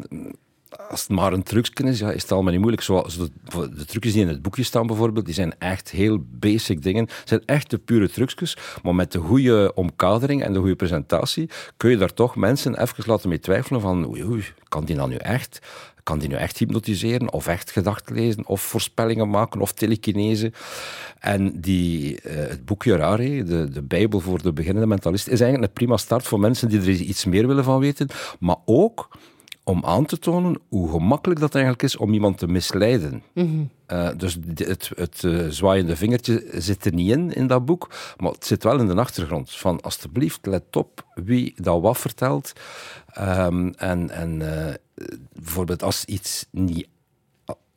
Als 0.91 1.01
het 1.01 1.11
maar 1.11 1.33
een 1.33 1.43
trucje 1.43 1.85
is, 1.85 1.99
ja, 1.99 2.11
is 2.11 2.23
het 2.23 2.33
allemaal 2.33 2.51
niet 2.51 2.61
moeilijk. 2.61 2.83
Zoals 2.83 3.17
de, 3.17 3.31
de 3.77 3.85
trucjes 3.85 4.13
die 4.13 4.23
in 4.23 4.29
het 4.29 4.43
boekje 4.43 4.63
staan 4.63 4.87
bijvoorbeeld, 4.87 5.25
die 5.25 5.35
zijn 5.35 5.55
echt 5.59 5.91
heel 5.91 6.19
basic 6.31 6.83
dingen. 6.83 7.03
Het 7.03 7.29
zijn 7.29 7.43
echt 7.45 7.71
de 7.71 7.79
pure 7.79 8.09
trucjes, 8.09 8.57
maar 8.83 8.95
met 8.95 9.13
de 9.13 9.19
goede 9.19 9.73
omkadering 9.75 10.43
en 10.43 10.53
de 10.53 10.59
goede 10.59 10.77
presentatie 10.77 11.51
kun 11.77 11.91
je 11.91 11.97
daar 11.97 12.15
toch 12.15 12.37
mensen 12.37 12.81
even 12.81 13.05
laten 13.07 13.29
mee 13.29 13.41
twijfelen 13.41 13.81
van 13.81 14.09
oei, 14.09 14.25
oei 14.25 14.45
kan 14.69 14.85
die 14.85 14.97
dan 14.97 15.09
nu 15.09 15.17
echt? 15.17 15.59
Kan 16.09 16.19
die 16.19 16.29
nu 16.29 16.35
echt 16.35 16.59
hypnotiseren 16.59 17.33
of 17.33 17.47
echt 17.47 17.71
gedacht 17.71 18.11
lezen 18.11 18.47
of 18.47 18.61
voorspellingen 18.61 19.31
maken 19.31 19.61
of 19.61 19.73
telekinese. 19.73 20.53
En 21.19 21.61
die, 21.61 22.13
uh, 22.13 22.33
het 22.35 22.65
boekje 22.65 22.97
Rare, 22.97 23.43
de, 23.45 23.69
de 23.69 23.83
Bijbel 23.83 24.21
voor 24.21 24.43
de 24.43 24.53
beginnende 24.53 24.89
mentalist, 24.89 25.29
is 25.29 25.41
eigenlijk 25.41 25.71
een 25.71 25.79
prima 25.79 25.97
start 25.97 26.27
voor 26.27 26.41
mensen 26.41 26.69
die 26.69 26.81
er 26.81 26.89
iets 26.89 27.25
meer 27.25 27.47
willen 27.47 27.65
van 27.65 27.79
weten, 27.79 28.09
maar 28.39 28.57
ook 28.65 29.09
om 29.65 29.85
aan 29.85 30.05
te 30.05 30.19
tonen 30.19 30.59
hoe 30.69 30.91
gemakkelijk 30.91 31.41
dat 31.41 31.55
eigenlijk 31.55 31.85
is 31.85 31.97
om 31.97 32.13
iemand 32.13 32.39
te 32.39 32.47
misleiden. 32.47 33.23
Mm 33.35 33.71
uh, 33.93 34.09
dus 34.17 34.39
het, 34.55 34.91
het 34.97 35.23
uh, 35.23 35.49
zwaaiende 35.49 35.97
vingertje 35.97 36.45
zit 36.53 36.85
er 36.85 36.93
niet 36.93 37.11
in, 37.11 37.33
in 37.33 37.47
dat 37.47 37.65
boek, 37.65 37.91
maar 38.17 38.33
het 38.33 38.47
zit 38.47 38.63
wel 38.63 38.79
in 38.79 38.87
de 38.87 38.95
achtergrond. 38.95 39.51
Van 39.51 39.81
alstublieft, 39.81 40.47
let 40.47 40.77
op 40.77 41.05
wie 41.15 41.55
dat 41.57 41.81
wat 41.81 41.99
vertelt. 41.99 42.53
Um, 43.19 43.75
en 43.75 44.11
en 44.11 44.41
uh, 44.41 44.75
bijvoorbeeld 45.33 45.83
als 45.83 46.05
iets 46.05 46.47
niet 46.51 46.87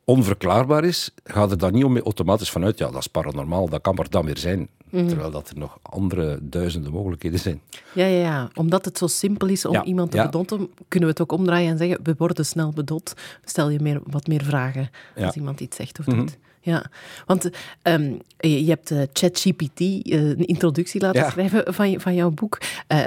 onverklaarbaar 0.04 0.84
is, 0.84 1.10
gaat 1.24 1.50
er 1.50 1.58
dan 1.58 1.72
niet 1.72 1.84
om 1.84 1.98
automatisch 1.98 2.50
vanuit, 2.50 2.78
ja, 2.78 2.90
dat 2.90 3.00
is 3.00 3.06
paranormaal, 3.06 3.68
dat 3.68 3.80
kan 3.80 3.94
maar 3.94 4.10
dan 4.10 4.24
weer 4.24 4.38
zijn. 4.38 4.68
Mhm. 4.90 5.06
Terwijl 5.06 5.30
dat 5.30 5.48
er 5.48 5.58
nog 5.58 5.78
andere 5.82 6.38
duizenden 6.42 6.92
mogelijkheden 6.92 7.38
zijn. 7.38 7.60
Ja, 7.94 8.06
ja, 8.06 8.20
ja. 8.20 8.50
omdat 8.54 8.84
het 8.84 8.98
zo 8.98 9.06
simpel 9.06 9.48
is 9.48 9.64
om 9.64 9.82
iemand 9.82 10.10
te 10.10 10.16
ja. 10.16 10.24
bedotten, 10.24 10.58
kunnen 10.88 11.08
we 11.08 11.14
het 11.14 11.20
ook 11.22 11.38
omdraaien 11.38 11.70
en 11.70 11.78
zeggen, 11.78 11.98
we 12.02 12.14
worden 12.18 12.46
snel 12.46 12.70
bedot. 12.70 13.12
Stel 13.44 13.70
je 13.70 13.80
meer, 13.80 14.00
wat 14.04 14.26
meer 14.26 14.44
vragen 14.44 14.90
als 15.16 15.34
iemand 15.34 15.60
iets 15.60 15.76
zegt 15.76 15.98
of 15.98 16.04
doet. 16.04 16.16
Mhm. 16.16 16.50
Ja, 16.64 16.90
want 17.26 17.50
um, 17.82 18.20
je, 18.36 18.64
hebt 18.64 18.90
uh, 18.90 19.02
ChatGPT 19.12 19.80
uh, 19.80 20.28
een 20.28 20.46
introductie 20.46 21.00
laten 21.00 21.30
schrijven 21.30 21.74
van, 21.74 22.00
van 22.00 22.14
jouw 22.14 22.30
boek. 22.30 22.60
Uh, 22.88 23.06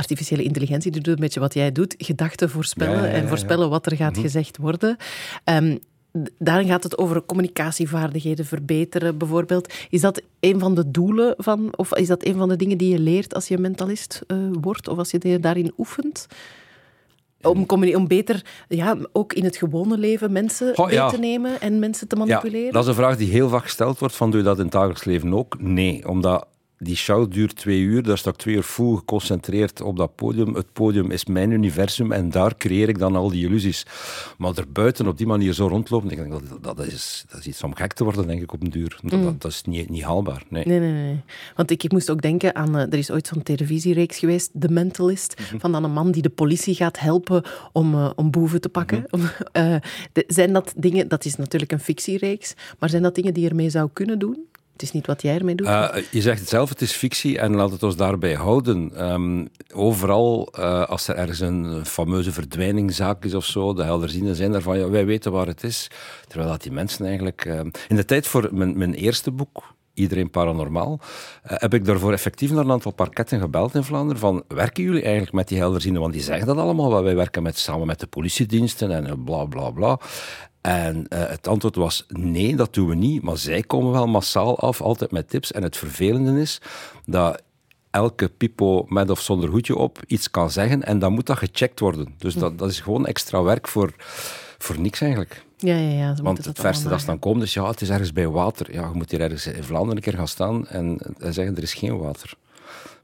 artificiële 0.00 0.42
intelligentie 0.42 0.90
doet 0.90 1.06
een 1.06 1.16
beetje 1.16 1.40
wat 1.40 1.54
jij 1.54 1.72
doet, 1.72 1.94
gedachten 1.98 2.50
voorspellen 2.50 3.10
en 3.10 3.28
voorspellen 3.28 3.70
wat 3.70 3.86
er 3.86 3.96
gaat 3.96 4.12
mhm. 4.12 4.20
gezegd 4.20 4.56
worden. 4.56 4.96
Um, 5.44 5.78
daarin 6.38 6.66
gaat 6.66 6.82
het 6.82 6.98
over 6.98 7.24
communicatievaardigheden 7.24 8.44
verbeteren, 8.44 9.18
bijvoorbeeld. 9.18 9.72
Is 9.90 10.00
dat 10.00 10.22
een 10.40 10.58
van 10.58 10.74
de 10.74 10.90
doelen 10.90 11.34
van, 11.36 11.68
of 11.76 11.94
is 11.94 12.06
dat 12.06 12.24
een 12.24 12.36
van 12.36 12.48
de 12.48 12.56
dingen 12.56 12.78
die 12.78 12.90
je 12.90 12.98
leert 12.98 13.34
als 13.34 13.48
je 13.48 13.58
mentalist 13.58 14.22
uh, 14.26 14.38
wordt, 14.60 14.88
of 14.88 14.98
als 14.98 15.10
je 15.10 15.40
daarin 15.40 15.72
oefent? 15.78 16.26
Om, 17.42 17.66
om 17.94 18.08
beter, 18.08 18.44
ja, 18.68 18.96
ook 19.12 19.32
in 19.32 19.44
het 19.44 19.56
gewone 19.56 19.98
leven, 19.98 20.32
mensen 20.32 20.78
oh, 20.78 20.86
mee 20.86 21.10
te 21.10 21.18
nemen 21.18 21.60
en 21.60 21.78
mensen 21.78 22.08
te 22.08 22.16
manipuleren? 22.16 22.66
Ja, 22.66 22.72
dat 22.72 22.82
is 22.82 22.88
een 22.88 22.94
vraag 22.94 23.16
die 23.16 23.30
heel 23.30 23.48
vaak 23.48 23.62
gesteld 23.62 23.98
wordt: 23.98 24.16
van, 24.16 24.30
doe 24.30 24.40
je 24.40 24.46
dat 24.46 24.56
in 24.56 24.62
het 24.62 24.72
dagelijks 24.72 25.04
leven 25.04 25.34
ook? 25.34 25.60
Nee, 25.60 26.08
omdat 26.08 26.46
die 26.82 26.96
show 26.96 27.32
duurt 27.32 27.56
twee 27.56 27.80
uur, 27.80 28.02
daar 28.02 28.18
sta 28.18 28.30
ik 28.30 28.36
twee 28.36 28.54
uur 28.54 28.62
vol 28.62 28.96
geconcentreerd 28.96 29.80
op 29.80 29.96
dat 29.96 30.14
podium. 30.14 30.54
Het 30.54 30.72
podium 30.72 31.10
is 31.10 31.24
mijn 31.24 31.50
universum 31.50 32.12
en 32.12 32.30
daar 32.30 32.56
creëer 32.56 32.88
ik 32.88 32.98
dan 32.98 33.16
al 33.16 33.30
die 33.30 33.46
illusies. 33.46 33.86
Maar 34.38 34.56
er 34.56 34.72
buiten 34.72 35.06
op 35.06 35.18
die 35.18 35.26
manier 35.26 35.52
zo 35.52 35.66
rondlopen, 35.66 36.10
ik 36.10 36.16
denk 36.16 36.30
dat, 36.30 36.76
dat, 36.76 36.86
is, 36.86 37.24
dat 37.28 37.40
is 37.40 37.46
iets 37.46 37.62
om 37.62 37.74
gek 37.74 37.92
te 37.92 38.04
worden, 38.04 38.26
denk 38.26 38.42
ik, 38.42 38.52
op 38.52 38.62
een 38.62 38.70
duur. 38.70 38.98
Dat, 39.02 39.20
mm. 39.20 39.36
dat, 39.38 39.50
is 39.50 39.62
niet, 39.62 39.88
niet 39.88 40.02
haalbaar. 40.02 40.42
Nee. 40.48 40.66
Nee, 40.66 40.78
nee, 40.78 40.92
nee. 40.92 41.20
Want 41.56 41.70
ik, 41.70 41.82
ik 41.82 41.92
moest 41.92 42.10
ook 42.10 42.22
denken 42.22 42.54
aan, 42.54 42.76
uh, 42.76 42.82
er 42.82 42.94
is 42.94 43.10
ooit 43.10 43.26
zo'n 43.26 43.42
televisiereeks 43.42 44.18
geweest, 44.18 44.50
The 44.58 44.68
Mentalist, 44.68 45.34
mm 45.38 45.44
-hmm. 45.44 45.60
van 45.60 45.72
dan 45.72 45.84
een 45.84 45.92
man 45.92 46.10
die 46.10 46.22
de 46.22 46.30
politie 46.30 46.74
gaat 46.74 46.98
helpen 46.98 47.42
om, 47.72 47.94
uh, 47.94 48.10
om 48.16 48.30
boeven 48.30 48.60
te 48.60 48.68
pakken. 48.68 49.04
Mm 49.10 49.20
-hmm. 49.20 49.72
uh, 49.72 49.76
de, 50.12 50.24
zijn 50.26 50.52
dat 50.52 50.72
dingen, 50.76 51.08
dat 51.08 51.24
is 51.24 51.36
natuurlijk 51.36 51.72
een 51.72 51.80
fictiereeks, 51.80 52.54
maar 52.78 52.88
zijn 52.88 53.02
dat 53.02 53.14
dingen 53.14 53.34
die 53.34 53.42
je 53.42 53.48
ermee 53.48 53.70
zou 53.70 53.90
kunnen 53.92 54.18
doen? 54.18 54.48
Het 54.80 54.88
is 54.88 54.94
niet 54.94 55.06
wat 55.06 55.22
jij 55.22 55.38
ermee 55.38 55.54
doet. 55.54 55.66
Uh, 55.66 55.88
je 56.10 56.20
zegt 56.20 56.40
het 56.40 56.48
zelf, 56.48 56.68
het 56.68 56.80
is 56.80 56.92
fictie 56.92 57.38
en 57.38 57.54
laat 57.54 57.70
het 57.70 57.82
ons 57.82 57.96
daarbij 57.96 58.34
houden. 58.34 59.10
Um, 59.12 59.48
overal, 59.74 60.52
uh, 60.58 60.84
als 60.84 61.08
er 61.08 61.14
ergens 61.14 61.40
een 61.40 61.86
fameuze 61.86 62.32
verdwijningszaak 62.32 63.24
is 63.24 63.34
of 63.34 63.44
zo, 63.44 63.74
de 63.74 63.82
helderzienden 63.82 64.36
zijn 64.36 64.52
daarvan, 64.52 64.78
ja, 64.78 64.88
wij 64.88 65.06
weten 65.06 65.32
waar 65.32 65.46
het 65.46 65.62
is. 65.62 65.90
Terwijl 66.28 66.50
dat 66.50 66.62
die 66.62 66.72
mensen 66.72 67.06
eigenlijk... 67.06 67.44
Uh, 67.44 67.60
in 67.88 67.96
de 67.96 68.04
tijd 68.04 68.26
voor 68.26 68.48
mijn, 68.52 68.78
mijn 68.78 68.94
eerste 68.94 69.30
boek, 69.30 69.74
Iedereen 69.94 70.30
Paranormaal, 70.30 71.00
heb 71.42 71.74
ik 71.74 71.84
daarvoor 71.84 72.12
effectief 72.12 72.50
naar 72.50 72.64
een 72.64 72.70
aantal 72.70 72.92
parketten 72.92 73.40
gebeld 73.40 73.74
in 73.74 73.84
Vlaanderen 73.84 74.20
van, 74.20 74.42
werken 74.48 74.82
jullie 74.82 75.02
eigenlijk 75.02 75.32
met 75.32 75.48
die 75.48 75.58
helderzienden? 75.58 76.02
Want 76.02 76.12
die 76.14 76.22
zeggen 76.22 76.46
dat 76.46 76.56
allemaal, 76.56 76.90
wel. 76.90 77.02
wij 77.02 77.16
werken 77.16 77.42
met, 77.42 77.58
samen 77.58 77.86
met 77.86 78.00
de 78.00 78.06
politiediensten 78.06 78.90
en 78.90 79.24
bla 79.24 79.44
bla 79.44 79.70
bla. 79.70 79.98
En 80.60 80.96
uh, 80.96 81.28
het 81.28 81.48
antwoord 81.48 81.76
was 81.76 82.04
nee, 82.08 82.56
dat 82.56 82.74
doen 82.74 82.88
we 82.88 82.94
niet. 82.94 83.22
Maar 83.22 83.38
zij 83.38 83.62
komen 83.62 83.92
wel 83.92 84.06
massaal 84.06 84.58
af, 84.58 84.80
altijd 84.80 85.10
met 85.10 85.28
tips. 85.28 85.52
En 85.52 85.62
het 85.62 85.76
vervelende 85.76 86.40
is 86.40 86.60
dat 87.06 87.42
elke 87.90 88.28
pipo 88.28 88.84
met 88.88 89.10
of 89.10 89.20
zonder 89.20 89.48
hoedje 89.48 89.76
op 89.76 89.98
iets 90.06 90.30
kan 90.30 90.50
zeggen 90.50 90.84
en 90.84 90.98
dan 90.98 91.12
moet 91.12 91.26
dat 91.26 91.38
gecheckt 91.38 91.80
worden. 91.80 92.14
Dus 92.18 92.34
dat, 92.34 92.58
dat 92.58 92.70
is 92.70 92.80
gewoon 92.80 93.06
extra 93.06 93.42
werk 93.42 93.68
voor, 93.68 93.94
voor 94.58 94.78
niks 94.78 95.00
eigenlijk. 95.00 95.44
Ja, 95.60 95.76
ja, 95.76 95.90
ja. 95.90 96.14
Want 96.22 96.44
het 96.44 96.60
verste 96.60 96.88
dat 96.88 97.00
ze 97.00 97.06
dan 97.06 97.18
komen 97.18 97.42
is, 97.42 97.54
ja, 97.54 97.68
het 97.68 97.80
is 97.80 97.90
ergens 97.90 98.12
bij 98.12 98.28
water. 98.28 98.72
Ja, 98.72 98.88
je 98.88 98.94
moet 98.94 99.10
hier 99.10 99.20
ergens 99.20 99.46
in 99.46 99.64
Vlaanderen 99.64 99.96
een 99.96 100.02
keer 100.02 100.12
gaan 100.12 100.28
staan 100.28 100.68
en 100.68 100.98
zeggen, 101.18 101.56
er 101.56 101.62
is 101.62 101.74
geen 101.74 101.98
water. 101.98 102.34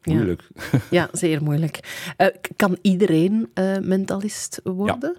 Moeilijk. 0.03 0.49
Ja, 0.73 0.79
ja 0.91 1.09
zeer 1.13 1.43
moeilijk. 1.43 1.81
Uh, 2.19 2.27
kan 2.57 2.79
iedereen 2.83 3.51
uh, 3.55 3.79
mentalist 3.79 4.61
worden? 4.65 5.17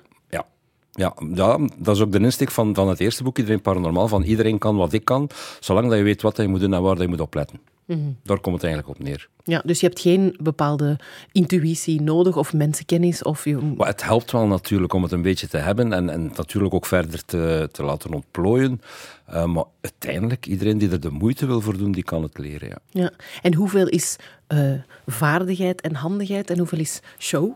Ja, 0.97 1.13
ja, 1.33 1.57
dat 1.77 1.95
is 1.95 2.01
ook 2.01 2.11
de 2.11 2.19
insteek 2.19 2.51
van, 2.51 2.75
van 2.75 2.89
het 2.89 2.99
eerste 2.99 3.23
boek, 3.23 3.37
Iedereen 3.37 3.61
Paranormaal, 3.61 4.07
van 4.07 4.23
iedereen 4.23 4.57
kan 4.57 4.75
wat 4.75 4.93
ik 4.93 5.05
kan, 5.05 5.29
zolang 5.59 5.89
dat 5.89 5.97
je 5.97 6.03
weet 6.03 6.21
wat 6.21 6.37
je 6.37 6.47
moet 6.47 6.59
doen 6.59 6.73
en 6.73 6.81
waar 6.81 7.01
je 7.01 7.07
moet 7.07 7.19
opletten. 7.19 7.59
Mm 7.87 8.17
Daar 8.23 8.39
komt 8.39 8.55
het 8.55 8.63
eigenlijk 8.63 8.99
op 8.99 9.05
neer. 9.05 9.29
Ja, 9.43 9.61
dus 9.65 9.79
je 9.79 9.85
hebt 9.85 9.99
geen 9.99 10.37
bepaalde 10.41 10.99
intuïtie 11.31 12.01
nodig 12.01 12.37
of 12.37 12.53
mensenkennis? 12.53 13.23
Of 13.23 13.43
je... 13.43 13.57
maar 13.57 13.87
het 13.87 14.03
helpt 14.03 14.31
wel 14.31 14.47
natuurlijk 14.47 14.93
om 14.93 15.03
het 15.03 15.11
een 15.11 15.21
beetje 15.21 15.47
te 15.47 15.57
hebben 15.57 15.93
en, 15.93 16.09
en 16.09 16.31
natuurlijk 16.35 16.73
ook 16.73 16.85
verder 16.85 17.25
te, 17.25 17.69
te 17.71 17.83
laten 17.83 18.13
ontplooien. 18.13 18.81
Uh, 19.29 19.45
maar 19.45 19.63
uiteindelijk, 19.81 20.45
iedereen 20.45 20.77
die 20.77 20.89
er 20.89 20.99
de 20.99 21.09
moeite 21.09 21.45
wil 21.45 21.61
voor 21.61 21.77
doen, 21.77 21.91
die 21.91 22.03
kan 22.03 22.23
het 22.23 22.37
leren. 22.37 22.69
Ja. 22.69 22.77
Ja. 22.89 23.11
En 23.41 23.53
hoeveel 23.53 23.87
is 23.87 24.15
uh, 24.47 24.71
vaardigheid 25.05 25.81
en 25.81 25.95
handigheid 25.95 26.49
en 26.49 26.57
hoeveel 26.57 26.79
is 26.79 27.01
show 27.17 27.55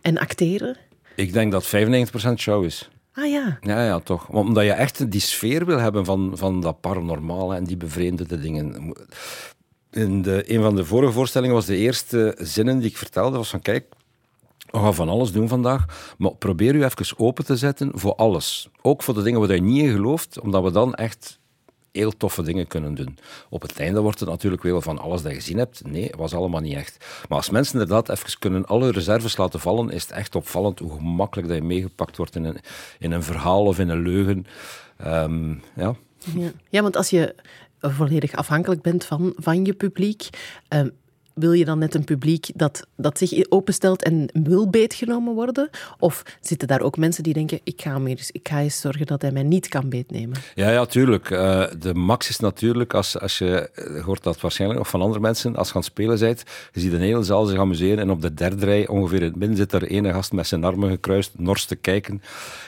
en 0.00 0.18
acteren? 0.18 0.76
Ik 1.14 1.32
denk 1.32 1.52
dat 1.52 1.66
95% 1.66 1.68
show 2.36 2.64
is. 2.64 2.90
Ah 3.14 3.30
ja. 3.30 3.58
Ja, 3.60 3.84
ja, 3.84 4.00
toch. 4.00 4.28
Omdat 4.28 4.64
je 4.64 4.72
echt 4.72 5.10
die 5.10 5.20
sfeer 5.20 5.66
wil 5.66 5.78
hebben 5.78 6.04
van, 6.04 6.30
van 6.34 6.60
dat 6.60 6.80
paranormale 6.80 7.54
en 7.54 7.64
die 7.64 7.76
bevreemdende 7.76 8.38
dingen. 8.38 8.94
In 9.90 10.22
de, 10.22 10.54
een 10.54 10.62
van 10.62 10.76
de 10.76 10.84
vorige 10.84 11.12
voorstellingen 11.12 11.54
was 11.54 11.66
de 11.66 11.76
eerste 11.76 12.34
zinnen 12.38 12.78
die 12.78 12.90
ik 12.90 12.96
vertelde, 12.96 13.36
was 13.36 13.50
van 13.50 13.60
kijk, 13.60 13.86
we 14.70 14.78
gaan 14.78 14.94
van 14.94 15.08
alles 15.08 15.32
doen 15.32 15.48
vandaag, 15.48 16.14
maar 16.18 16.34
probeer 16.34 16.74
u 16.74 16.84
even 16.84 17.18
open 17.18 17.44
te 17.44 17.56
zetten 17.56 17.90
voor 17.94 18.14
alles. 18.14 18.68
Ook 18.82 19.02
voor 19.02 19.14
de 19.14 19.22
dingen 19.22 19.40
waar 19.40 19.54
je 19.54 19.62
niet 19.62 19.82
in 19.82 19.92
gelooft, 19.92 20.40
omdat 20.40 20.62
we 20.62 20.70
dan 20.70 20.94
echt 20.94 21.38
heel 21.92 22.16
toffe 22.16 22.42
dingen 22.42 22.66
kunnen 22.66 22.94
doen. 22.94 23.18
Op 23.48 23.62
het 23.62 23.78
einde 23.78 24.00
wordt 24.00 24.20
het 24.20 24.28
natuurlijk 24.28 24.62
wel 24.62 24.80
van 24.80 24.98
alles 24.98 25.22
dat 25.22 25.32
je 25.32 25.38
gezien 25.38 25.58
hebt. 25.58 25.82
Nee, 25.86 26.10
was 26.16 26.34
allemaal 26.34 26.60
niet 26.60 26.76
echt. 26.76 27.04
Maar 27.28 27.38
als 27.38 27.50
mensen 27.50 27.72
inderdaad 27.80 28.08
even 28.08 28.38
kunnen 28.38 28.66
alle 28.66 28.90
reserves 28.90 29.36
laten 29.36 29.60
vallen, 29.60 29.90
is 29.90 30.02
het 30.02 30.10
echt 30.10 30.34
opvallend 30.34 30.78
hoe 30.78 30.92
gemakkelijk 30.92 31.48
dat 31.48 31.56
je 31.56 31.62
meegepakt 31.62 32.16
wordt 32.16 32.36
in 32.36 32.44
een, 32.44 32.58
in 32.98 33.12
een 33.12 33.22
verhaal 33.22 33.64
of 33.64 33.78
in 33.78 33.88
een 33.88 34.02
leugen. 34.02 34.46
Um, 35.06 35.62
ja. 35.76 35.94
ja. 36.70 36.82
Want 36.82 36.96
als 36.96 37.10
je 37.10 37.34
volledig 37.80 38.34
afhankelijk 38.34 38.82
bent 38.82 39.04
van, 39.04 39.32
van 39.36 39.64
je 39.64 39.72
publiek, 39.72 40.28
um, 40.68 40.90
wil 41.34 41.52
je 41.52 41.64
dan 41.64 41.78
net 41.78 41.94
een 41.94 42.04
publiek 42.04 42.50
dat, 42.54 42.86
dat 42.96 43.18
zich 43.18 43.50
openstelt 43.50 44.02
en 44.02 44.28
wil 44.32 44.70
beetgenomen 44.70 45.34
worden? 45.34 45.70
Of 45.98 46.22
zitten 46.40 46.68
daar 46.68 46.80
ook 46.80 46.96
mensen 46.96 47.22
die 47.22 47.32
denken, 47.32 47.60
ik 47.62 47.82
ga, 47.82 47.98
meer, 47.98 48.28
ik 48.30 48.48
ga 48.48 48.60
eens 48.60 48.80
zorgen 48.80 49.06
dat 49.06 49.22
hij 49.22 49.30
mij 49.30 49.42
niet 49.42 49.68
kan 49.68 49.88
beetnemen? 49.88 50.36
Ja, 50.54 50.70
ja, 50.70 50.86
tuurlijk. 50.86 51.30
Uh, 51.30 51.64
de 51.78 51.94
max 51.94 52.28
is 52.28 52.38
natuurlijk, 52.38 52.94
als, 52.94 53.18
als 53.18 53.38
je 53.38 53.70
eh, 53.70 54.04
hoort 54.04 54.22
dat 54.22 54.40
waarschijnlijk 54.40 54.80
nog 54.80 54.90
van 54.90 55.00
andere 55.00 55.20
mensen, 55.20 55.56
als 55.56 55.68
je 55.68 55.74
aan 55.74 55.80
het 55.80 55.90
spelen 55.90 56.18
bent, 56.18 56.42
je 56.72 56.80
ziet 56.80 56.92
een 56.92 57.00
hele 57.00 57.22
zaal 57.22 57.44
zich 57.44 57.58
amuseren 57.58 57.98
en 57.98 58.10
op 58.10 58.22
de 58.22 58.34
derde 58.34 58.64
rij, 58.64 58.88
ongeveer 58.88 59.18
in 59.18 59.24
het 59.24 59.36
midden, 59.36 59.56
zit 59.56 59.72
er 59.72 59.86
ene 59.86 60.12
gast 60.12 60.32
met 60.32 60.46
zijn 60.46 60.64
armen 60.64 60.90
gekruist, 60.90 61.32
nors 61.36 61.64
te 61.64 61.76
kijken. 61.76 62.22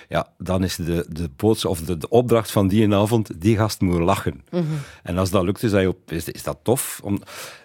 Ja, 0.09 0.29
dan 0.39 0.65
is 0.65 0.77
de, 0.77 1.07
de 1.09 1.31
boodschap 1.37 1.71
of 1.71 1.81
de, 1.81 1.97
de 1.97 2.09
opdracht 2.09 2.51
van 2.51 2.69
die 2.69 2.95
avond, 2.95 3.31
die 3.41 3.57
gast 3.57 3.81
moet 3.81 4.01
lachen. 4.01 4.43
Mm 4.51 4.61
-hmm. 4.61 4.79
En 5.03 5.19
als 5.19 5.31
dat 5.31 5.43
lukt, 5.43 5.63
is 5.63 5.71
dat, 5.71 5.95
is, 6.07 6.29
is 6.29 6.43
dat 6.43 6.59
tof. 6.63 7.01
Om, 7.03 7.23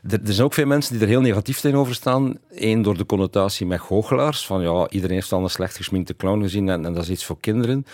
er, 0.10 0.20
er 0.26 0.34
zijn 0.34 0.46
ook 0.46 0.54
veel 0.54 0.66
mensen 0.66 0.89
die 0.90 1.02
er 1.02 1.08
heel 1.08 1.22
negatief 1.22 1.60
tegenover 1.60 1.96
staan. 1.96 2.38
Eén, 2.50 2.82
door 2.82 2.98
de 2.98 3.06
connotatie 3.06 3.66
met 3.66 3.80
goochelaars. 3.80 4.46
Van 4.46 4.62
ja, 4.62 4.90
iedereen 4.90 5.16
heeft 5.16 5.32
al 5.32 5.44
een 5.44 5.50
slecht 5.50 5.76
gesminkte 5.76 6.16
clown 6.16 6.42
gezien 6.42 6.70
en, 6.70 6.86
en 6.86 6.94
dat 6.94 7.04
is 7.04 7.10
iets 7.10 7.26
voor 7.26 7.40
kinderen. 7.40 7.86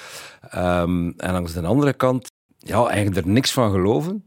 Um, 0.56 1.14
en 1.18 1.32
langs 1.32 1.54
de 1.54 1.62
andere 1.62 1.94
kant, 1.94 2.32
ja, 2.58 2.88
eigenlijk 2.88 3.26
er 3.26 3.32
niks 3.32 3.52
van 3.52 3.72
geloven. 3.72 4.24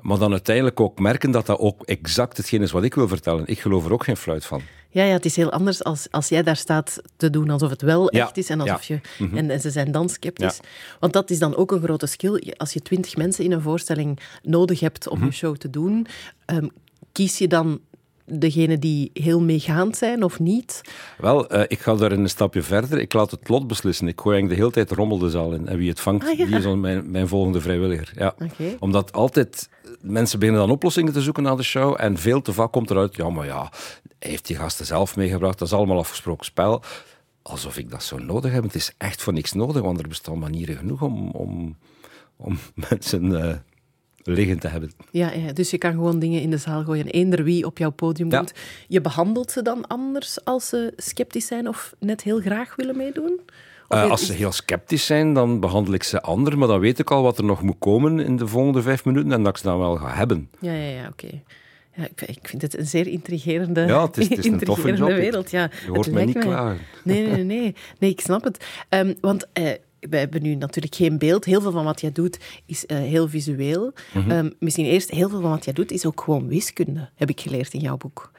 Maar 0.00 0.18
dan 0.18 0.32
uiteindelijk 0.32 0.80
ook 0.80 0.98
merken 0.98 1.30
dat 1.30 1.46
dat 1.46 1.58
ook 1.58 1.82
exact 1.82 2.36
hetgeen 2.36 2.62
is 2.62 2.70
wat 2.70 2.82
ik 2.82 2.94
wil 2.94 3.08
vertellen. 3.08 3.46
Ik 3.46 3.60
geloof 3.60 3.84
er 3.84 3.92
ook 3.92 4.04
geen 4.04 4.16
fluit 4.16 4.44
van. 4.44 4.62
Ja, 4.90 5.04
ja 5.04 5.12
het 5.12 5.24
is 5.24 5.36
heel 5.36 5.52
anders 5.52 5.84
als, 5.84 6.06
als 6.10 6.28
jij 6.28 6.42
daar 6.42 6.56
staat 6.56 7.02
te 7.16 7.30
doen 7.30 7.50
alsof 7.50 7.70
het 7.70 7.82
wel 7.82 8.10
echt 8.10 8.36
is 8.36 8.50
en 8.50 8.60
alsof 8.60 8.84
je... 8.84 9.00
Mm 9.18 9.28
-hmm. 9.28 9.36
en, 9.36 9.50
en, 9.50 9.60
ze 9.60 9.70
zijn 9.70 9.92
dan 9.92 10.08
sceptisch. 10.08 10.56
Ja. 10.56 10.68
Want 11.00 11.12
dat 11.12 11.30
is 11.30 11.38
dan 11.38 11.56
ook 11.56 11.72
een 11.72 11.82
grote 11.82 12.06
skill. 12.06 12.54
Als 12.56 12.72
je 12.72 12.80
twintig 12.80 13.16
mensen 13.16 13.44
in 13.44 13.52
een 13.52 13.62
voorstelling 13.62 14.18
nodig 14.42 14.80
hebt 14.80 15.08
om 15.08 15.14
mm 15.14 15.22
-hmm. 15.22 15.30
je 15.30 15.36
show 15.36 15.56
te 15.56 15.70
doen, 15.70 16.06
um, 16.46 16.70
kies 17.12 17.38
je 17.38 17.48
dan 17.48 17.80
degene 18.32 18.78
die 18.78 19.10
heel 19.14 19.40
meegaand 19.40 19.96
zijn 19.96 20.22
of 20.22 20.38
niet? 20.38 20.80
Wel, 21.18 21.54
uh, 21.54 21.62
ik 21.68 21.78
ga 21.78 21.94
daar 21.94 22.12
een 22.12 22.28
stapje 22.28 22.62
verder. 22.62 22.98
Ik 22.98 23.12
laat 23.12 23.30
het 23.30 23.48
lot 23.48 23.66
beslissen. 23.66 24.08
Ik 24.08 24.20
gooi 24.20 24.46
de 24.46 24.54
hele 24.54 24.70
tijd 24.70 24.90
rommel 24.90 25.18
de 25.18 25.30
zaal 25.30 25.52
in. 25.52 25.68
En 25.68 25.76
wie 25.76 25.88
het 25.88 26.00
vangt, 26.00 26.26
ah, 26.26 26.38
ja. 26.38 26.46
die 26.46 26.56
is 26.56 26.66
mijn, 26.66 27.10
mijn 27.10 27.28
volgende 27.28 27.60
vrijwilliger. 27.60 28.12
Ja. 28.16 28.34
Okay. 28.38 28.76
Omdat 28.78 29.12
altijd 29.12 29.68
mensen 30.00 30.38
beginnen 30.38 30.62
dan 30.62 30.70
oplossingen 30.70 31.12
te 31.12 31.20
zoeken 31.20 31.42
naar 31.42 31.56
de 31.56 31.62
show. 31.62 31.94
En 31.98 32.18
veel 32.18 32.42
te 32.42 32.52
vaak 32.52 32.72
komt 32.72 32.90
eruit, 32.90 33.16
ja, 33.16 33.30
maar 33.30 33.46
ja, 33.46 33.72
heeft 34.18 34.46
die 34.46 34.56
gasten 34.56 34.86
zelf 34.86 35.16
meegebracht. 35.16 35.58
Dat 35.58 35.68
is 35.68 35.74
allemaal 35.74 35.98
afgesproken 35.98 36.44
spel. 36.44 36.82
Alsof 37.42 37.78
ik 37.78 37.90
dat 37.90 38.02
zo 38.02 38.18
nodig 38.18 38.52
heb. 38.52 38.62
Het 38.62 38.74
is 38.74 38.94
echt 38.98 39.22
voor 39.22 39.32
niks 39.32 39.52
nodig, 39.52 39.82
want 39.82 40.00
er 40.00 40.08
bestaan 40.08 40.38
manieren 40.38 40.76
genoeg 40.76 41.02
om, 41.02 41.30
om, 41.30 41.76
om 42.36 42.58
mensen 42.90 43.24
uh, 43.24 43.54
liggen 44.22 44.58
te 44.58 44.68
hebben. 44.68 44.90
Ja, 45.10 45.32
ja, 45.32 45.52
dus 45.52 45.70
je 45.70 45.78
kan 45.78 45.92
gewoon 45.92 46.18
dingen 46.18 46.40
in 46.40 46.50
de 46.50 46.56
zaal 46.56 46.84
gooien. 46.84 47.06
Eender 47.06 47.44
wie 47.44 47.66
op 47.66 47.78
jouw 47.78 47.90
podium 47.90 48.30
komt. 48.30 48.52
Ja. 48.54 48.60
Je 48.88 49.00
behandelt 49.00 49.50
ze 49.50 49.62
dan 49.62 49.86
anders 49.86 50.44
als 50.44 50.68
ze 50.68 50.92
sceptisch 50.96 51.46
zijn 51.46 51.68
of 51.68 51.94
net 51.98 52.22
heel 52.22 52.40
graag 52.40 52.76
willen 52.76 52.96
meedoen? 52.96 53.40
Uh, 53.88 54.10
als 54.10 54.26
ze 54.26 54.32
heel 54.32 54.52
sceptisch 54.52 55.06
zijn, 55.06 55.34
dan 55.34 55.60
behandel 55.60 55.94
ik 55.94 56.02
ze 56.02 56.22
anders. 56.22 56.56
Maar 56.56 56.68
dan 56.68 56.80
weet 56.80 56.98
ik 56.98 57.10
al 57.10 57.22
wat 57.22 57.38
er 57.38 57.44
nog 57.44 57.62
moet 57.62 57.78
komen 57.78 58.20
in 58.20 58.36
de 58.36 58.46
volgende 58.46 58.82
vijf 58.82 59.04
minuten 59.04 59.32
en 59.32 59.42
dat 59.42 59.52
ik 59.52 59.58
ze 59.58 59.64
dan 59.64 59.78
wel 59.78 59.96
ga 59.96 60.14
hebben. 60.14 60.50
Ja, 60.60 60.72
ja, 60.72 60.88
ja 60.88 61.08
oké. 61.08 61.24
Okay. 61.24 61.42
Ja, 61.94 62.08
ik, 62.26 62.38
vind 62.42 62.62
het 62.62 62.78
een 62.78 62.86
zeer 62.86 63.06
intrigerende, 63.06 63.80
ja, 63.80 64.06
het 64.06 64.16
is, 64.16 64.28
het 64.28 64.38
is 64.38 64.46
een 64.46 64.58
toffe 64.70 65.04
wereld. 65.04 65.50
Ja, 65.50 65.70
je 65.86 65.90
hoort 65.90 66.10
mij 66.10 66.24
niet 66.24 66.38
klaar. 66.38 66.76
Nee, 67.04 67.26
nee, 67.26 67.44
nee, 67.44 67.74
nee. 67.98 68.10
ik 68.10 68.20
snap 68.20 68.44
het. 68.44 68.64
Um, 68.88 69.14
want... 69.20 69.46
Uh, 69.58 69.70
we 70.00 70.16
hebben 70.16 70.42
nu 70.42 70.54
natuurlijk 70.54 70.94
geen 70.94 71.18
beeld. 71.18 71.44
Heel 71.44 71.60
veel 71.60 71.72
van 71.72 71.84
wat 71.84 72.00
jij 72.00 72.12
doet 72.12 72.38
is 72.66 72.84
uh, 72.86 72.98
heel 72.98 73.28
visueel. 73.28 73.92
Mm 74.12 74.22
-hmm. 74.22 74.30
um, 74.30 74.54
misschien 74.58 74.84
eerst, 74.84 75.10
heel 75.10 75.28
veel 75.28 75.40
van 75.40 75.50
wat 75.50 75.64
jij 75.64 75.74
doet 75.74 75.90
is 75.90 76.06
ook 76.06 76.20
gewoon 76.20 76.48
wiskunde, 76.48 77.08
heb 77.14 77.28
ik 77.28 77.40
geleerd 77.40 77.72
in 77.72 77.80
jouw 77.80 77.96
boek. 77.96 78.30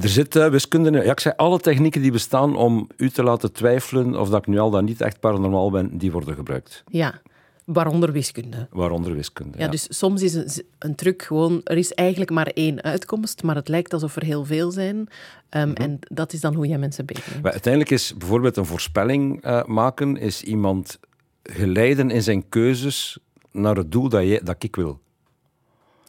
Er 0.00 0.08
zit 0.08 0.36
uh, 0.36 0.48
wiskunde 0.48 0.90
in. 0.90 1.04
Ja, 1.04 1.12
ik 1.12 1.20
zei, 1.20 1.34
alle 1.36 1.58
technieken 1.58 2.02
die 2.02 2.12
bestaan 2.12 2.56
om 2.56 2.88
u 2.96 3.10
te 3.10 3.22
laten 3.22 3.52
twijfelen 3.52 4.20
of 4.20 4.28
dat 4.28 4.38
ik 4.38 4.46
nu 4.46 4.58
al 4.58 4.70
dan 4.70 4.84
niet 4.84 5.00
echt 5.00 5.20
paranormaal 5.20 5.70
ben, 5.70 5.98
die 5.98 6.12
worden 6.12 6.34
gebruikt. 6.34 6.84
Ja, 6.86 7.20
waaronder 7.64 8.12
wiskunde. 8.12 8.68
Waaronder 8.70 9.14
wiskunde, 9.14 9.58
ja. 9.58 9.64
ja. 9.64 9.70
Dus 9.70 9.98
soms 9.98 10.22
is 10.22 10.34
een, 10.34 10.64
een, 10.78 10.94
truc 10.94 11.22
gewoon, 11.22 11.60
er 11.64 11.76
is 11.76 11.92
eigenlijk 11.92 12.30
maar 12.30 12.46
één 12.46 12.82
uitkomst, 12.82 13.42
maar 13.42 13.54
het 13.54 13.68
lijkt 13.68 13.92
alsof 13.92 14.16
er 14.16 14.24
heel 14.24 14.44
veel 14.44 14.70
zijn. 14.70 14.96
Um, 14.96 15.06
mm 15.50 15.60
-hmm. 15.60 15.74
En 15.74 15.98
dat 16.00 16.32
is 16.32 16.40
dan 16.40 16.54
hoe 16.54 16.66
jij 16.66 16.78
mensen 16.78 17.06
beter 17.06 17.38
Uiteindelijk 17.42 17.92
is 17.92 18.14
bijvoorbeeld 18.16 18.56
een 18.56 18.66
voorspelling 18.66 19.46
uh, 19.46 19.64
maken, 19.64 20.16
is 20.16 20.42
iemand 20.42 20.98
geleiden 21.42 22.10
in 22.10 22.22
zijn 22.22 22.48
keuzes 22.48 23.18
naar 23.50 23.76
het 23.76 23.92
doel 23.92 24.08
dat, 24.08 24.22
jij, 24.22 24.40
dat 24.42 24.62
ik 24.62 24.76
wil. 24.76 25.00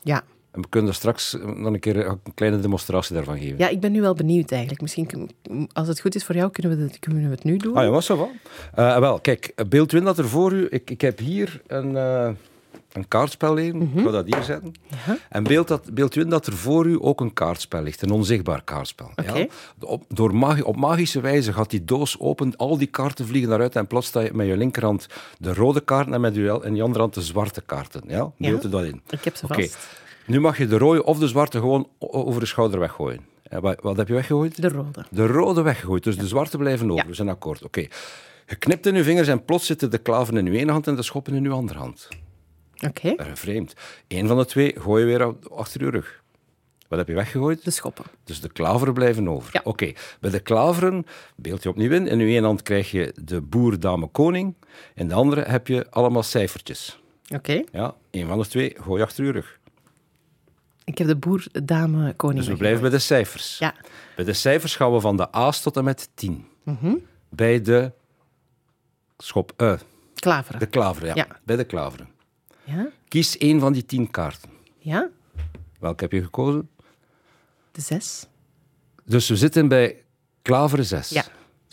Ja. 0.02 0.24
En 0.56 0.62
we 0.62 0.68
kunnen 0.70 0.90
er 0.90 0.96
straks 0.96 1.38
nog 1.42 1.74
een 1.74 1.80
keer 1.80 2.08
een 2.08 2.20
kleine 2.34 2.60
demonstratie 2.60 3.16
daarvan 3.16 3.38
geven. 3.38 3.58
Ja, 3.58 3.68
ik 3.68 3.80
ben 3.80 3.92
nu 3.92 4.02
wel 4.02 4.14
benieuwd 4.14 4.52
eigenlijk. 4.52 4.82
Misschien, 4.82 5.30
als 5.74 5.88
het 5.88 6.00
goed 6.02 6.16
is 6.16 6.24
voor 6.24 6.36
jou, 6.36 6.52
kunnen 6.52 6.78
we, 6.78 6.84
het, 6.84 7.00
kunnen 7.00 7.24
we 7.24 7.30
het 7.30 7.44
nu 7.44 7.58
doen. 7.58 7.76
Ah 7.76 7.84
ja, 7.84 7.90
was 7.90 8.06
zo 8.06 8.18
wel. 8.18 8.32
Uh, 8.80 9.00
wel, 9.00 9.20
kijk, 9.20 9.54
beeld 9.70 9.92
u 9.92 9.98
in 9.98 10.04
dat 10.04 10.18
er 10.18 10.28
voor 10.30 10.54
u... 10.54 10.68
Ik, 10.70 10.90
ik 10.90 11.02
heb 11.02 11.20
hier 11.20 11.62
een, 11.68 11.92
uh, 11.92 12.30
een 12.92 13.08
kaartspel 13.08 13.54
leren. 13.54 13.82
Ik 13.82 14.04
ga 14.04 14.12
dat 14.12 14.26
hier 14.26 14.44
zetten. 14.44 14.74
En 15.30 15.44
beeld, 15.44 15.68
dat, 15.68 15.94
beeld 15.94 16.16
u 16.16 16.22
in 16.22 16.30
dat 16.30 16.48
er 16.48 16.54
voor 16.54 16.86
u 16.86 16.98
ook 17.02 17.22
een 17.22 17.34
kaartspel 17.34 17.82
ligt, 17.82 18.02
een 18.02 18.12
onzichtbaar 18.12 18.64
kaartspel. 18.64 19.12
Ja? 19.16 19.46
Op, 19.80 20.04
door 20.08 20.36
magi- 20.36 20.62
op 20.62 20.76
magische 20.76 21.22
wijze 21.22 21.54
gaat 21.54 21.70
die 21.70 21.86
doos 21.86 22.20
open, 22.20 22.56
al 22.56 22.78
die 22.78 22.88
kaarten 22.88 23.28
vliegen 23.28 23.50
daaruit 23.50 23.76
en 23.76 23.88
plots 23.88 24.08
sta 24.08 24.20
je 24.20 24.34
met 24.34 24.48
je 24.48 24.58
linkerhand 24.58 25.08
de 25.38 25.54
rode 25.54 25.82
kaarten 25.82 26.14
en 26.14 26.22
met 26.22 26.36
je, 26.36 26.42
je 26.74 26.82
andere 26.82 27.00
hand 27.00 27.14
de 27.14 27.22
zwarte 27.22 27.62
kaarten. 27.62 28.02
Ja? 28.08 28.32
Beeld 28.38 28.66
u 28.66 28.70
dat 28.70 28.84
in. 28.84 29.02
Ik 29.10 29.24
heb 29.24 29.36
ze 29.36 29.48
vast. 29.48 29.78
Nu 30.26 30.40
mag 30.40 30.58
je 30.58 30.68
de 30.68 30.78
rode 30.78 31.04
of 31.04 31.20
de 31.20 31.28
zwarte 31.28 31.60
gewoon 31.60 31.90
over 32.00 32.40
de 32.40 32.46
schouder 32.46 32.80
weggooien. 32.80 33.26
En 33.44 33.62
wat, 33.62 33.82
wat 33.82 33.98
heb 33.98 34.08
je 34.08 34.14
weggegooid? 34.14 34.62
De 34.62 34.70
rode. 34.70 35.06
De 35.10 35.28
rode 35.28 35.62
weggegooid, 35.62 36.04
dus 36.04 36.18
de 36.18 36.28
zwarte 36.28 36.58
blijven 36.58 36.92
over. 36.92 37.04
Ja. 37.04 37.10
Dus 37.10 37.20
een 37.20 37.30
akkoord. 37.30 37.64
Oké. 37.64 37.88
Je 38.48 38.56
knipt 38.56 38.86
in 38.86 38.96
je 38.96 39.04
vingers 39.04 39.28
en 39.28 39.46
plots 39.46 39.66
zitten 39.66 39.92
de 39.92 39.98
klaven 39.98 40.38
in 40.38 40.46
uw 40.46 40.54
ene 40.54 40.72
hand 40.72 40.88
en 40.88 40.96
de 40.96 41.04
schoppen 41.04 41.34
in 41.34 41.46
uw 41.46 41.54
andere 41.54 41.80
hand. 41.80 42.08
Oké. 42.88 43.14
Erg 43.16 43.40
vreemd. 43.40 43.74
Eén 44.08 44.28
van 44.28 44.38
de 44.38 44.46
twee 44.46 44.76
gooi 44.80 45.06
je 45.06 45.18
weer 45.18 45.36
achter 45.52 45.84
je 45.84 45.90
rug. 45.90 46.24
Wat 46.88 47.00
heb 47.00 47.08
je 47.08 47.14
weggegooid? 47.14 47.64
De 47.64 47.72
schoppen. 47.72 48.06
Dus 48.24 48.42
de 48.42 48.52
klaveren 48.52 48.94
blijven 48.94 49.28
over. 49.28 49.50
Ja. 49.54 49.62
Oké, 49.64 49.92
bij 50.20 50.32
de 50.32 50.40
klaveren 50.40 51.06
beeld 51.36 51.64
je 51.64 51.70
opnieuw 51.70 51.92
in. 51.92 52.08
In 52.08 52.20
uw 52.20 52.28
ene 52.28 52.46
hand 52.46 52.62
krijg 52.62 52.92
je 52.92 53.14
de 53.24 53.42
boer, 53.42 53.80
dame, 53.80 54.08
koning. 54.08 54.56
In 54.96 55.08
de 55.08 55.14
andere 55.14 55.42
heb 55.42 55.68
je 55.68 55.90
allemaal 55.90 56.24
cijfertjes. 56.24 57.00
Oké. 57.34 57.64
Ja, 57.72 57.96
één 58.12 58.28
van 58.28 58.40
de 58.40 58.48
twee 58.48 58.76
gooi 58.80 59.00
je 59.00 59.06
achter 59.06 59.26
je 59.26 59.32
rug. 59.32 59.60
Ik 60.86 60.98
heb 60.98 61.08
de 61.08 61.16
boer, 61.16 61.46
dame, 61.64 62.14
koning. 62.14 62.40
Dus 62.40 62.48
we 62.48 62.58
blijven 62.58 62.82
bij 62.82 62.90
de 62.90 63.00
cijfers. 63.00 63.58
Ja. 63.58 63.74
Bij 64.16 64.26
de 64.26 64.34
cijfers 64.34 64.76
gaan 64.76 64.94
we 64.94 65.00
van 65.00 65.18
de 65.18 65.32
A's 65.32 65.62
tot 65.62 65.78
en 65.78 65.84
met 65.84 66.10
10. 66.14 66.48
Mhm. 66.64 66.96
Bij 67.30 67.62
de 67.62 67.92
schop, 69.18 69.54
eh, 69.58 69.74
Klaveren. 70.16 70.60
de 70.60 70.66
klaveren, 70.66 71.08
ja. 71.08 71.14
Ja. 71.16 71.40
Bij 71.44 71.56
de 71.56 71.64
klaveren. 71.64 72.08
Ja? 72.64 72.88
Kies 73.08 73.38
één 73.38 73.60
van 73.60 73.74
die 73.74 73.86
tien 73.86 74.12
kaarten. 74.12 74.50
Ja? 74.78 75.10
Welke 75.80 76.04
heb 76.04 76.12
je 76.12 76.24
gekozen? 76.24 76.70
De 77.72 77.82
zes. 77.82 78.28
Dus 79.04 79.30
we 79.30 79.36
zitten 79.36 79.68
bij 79.68 80.04
klaveren 80.42 80.86
6. 80.86 81.10
Ja. 81.10 81.24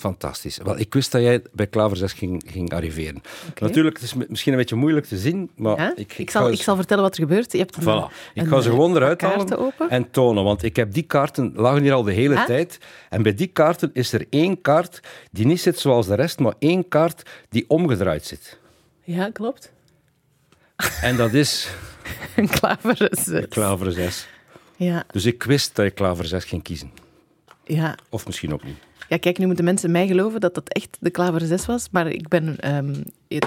Fantastisch. 0.03 0.59
Wel, 0.65 0.79
ik 0.79 0.95
wist 0.95 1.13
dat 1.13 1.23
jij 1.23 1.43
bij 1.53 1.67
klaver 1.67 1.97
6 1.97 2.13
ging, 2.13 2.43
ging 2.47 2.73
arriveren. 2.73 3.23
Natuurlijk, 3.61 3.95
het 3.97 4.05
is 4.05 4.15
mi- 4.15 4.25
misschien 4.29 4.53
een 4.53 4.59
beetje 4.59 4.75
moeilijk 4.77 5.07
te 5.07 5.17
zien, 5.19 5.51
maar 5.57 5.77
Ja? 5.81 5.93
ik, 5.97 6.19
Ik, 6.19 6.31
zal, 6.31 6.49
eens- 6.49 6.59
ik 6.59 6.65
zal 6.65 6.77
vertellen 6.77 7.03
wat 7.03 7.13
er 7.17 7.21
gebeurt. 7.23 7.53
Je 7.53 7.59
hebt 7.59 7.77
een, 7.77 7.83
Voilà. 7.83 8.13
Ik 8.35 8.43
een, 8.43 8.49
ga 8.49 8.61
ze 8.61 8.69
eh, 8.69 8.75
gewoon 8.75 8.97
eruit 8.97 9.21
halen 9.21 9.73
en 9.89 10.11
tonen, 10.11 10.45
want 10.45 10.63
ik 10.63 10.77
heb 10.77 10.93
die 10.93 11.03
kaarten 11.03 11.53
lagen 11.55 11.83
hier 11.83 11.93
al 11.93 12.03
de 12.03 12.13
hele 12.13 12.37
Ah. 12.39 12.45
tijd. 12.47 12.79
En 13.11 13.23
bij 13.23 13.35
die 13.35 13.47
kaarten 13.47 13.91
is 13.93 14.13
er 14.13 14.27
één 14.31 14.61
kaart 14.61 15.01
die 15.31 15.47
niet 15.47 15.61
zit 15.61 15.79
zoals 15.79 16.07
de 16.07 16.15
rest, 16.15 16.39
maar 16.39 16.55
één 16.59 16.89
kaart 16.89 17.23
die 17.49 17.65
omgedraaid 17.69 18.25
zit. 18.27 18.59
Ja, 19.05 19.31
klopt. 19.33 19.73
En 21.03 21.17
dat 21.17 21.33
is 21.33 21.69
Een 22.37 22.49
klaver 22.49 23.11
is 23.13 23.23
zes. 23.25 23.49
klaver 23.49 23.93
6. 23.93 24.27
Ja, 24.77 25.05
Dus 25.11 25.25
ik 25.25 25.43
wist 25.43 25.75
dat 25.77 25.85
je 25.85 25.91
klaver 25.91 26.25
6 26.27 26.45
ging 26.45 26.63
kiezen. 26.63 26.91
ja. 27.65 27.97
Of 28.09 28.27
misschien 28.27 28.53
ook 28.53 28.65
niet. 28.65 28.77
Ja, 29.13 29.19
kijk, 29.19 29.39
nu 29.39 29.47
moeten 29.47 29.65
mensen 29.65 29.91
mij 29.91 30.07
geloven 30.07 30.41
dat 30.41 30.55
dat 30.55 30.69
echt 30.69 30.97
de 31.01 31.11
klaver 31.11 31.41
6 31.41 31.67
was. 31.67 31.89
Maar 31.91 32.07
ik 32.07 32.29
ben... 32.29 32.57
ehm, 32.61 32.95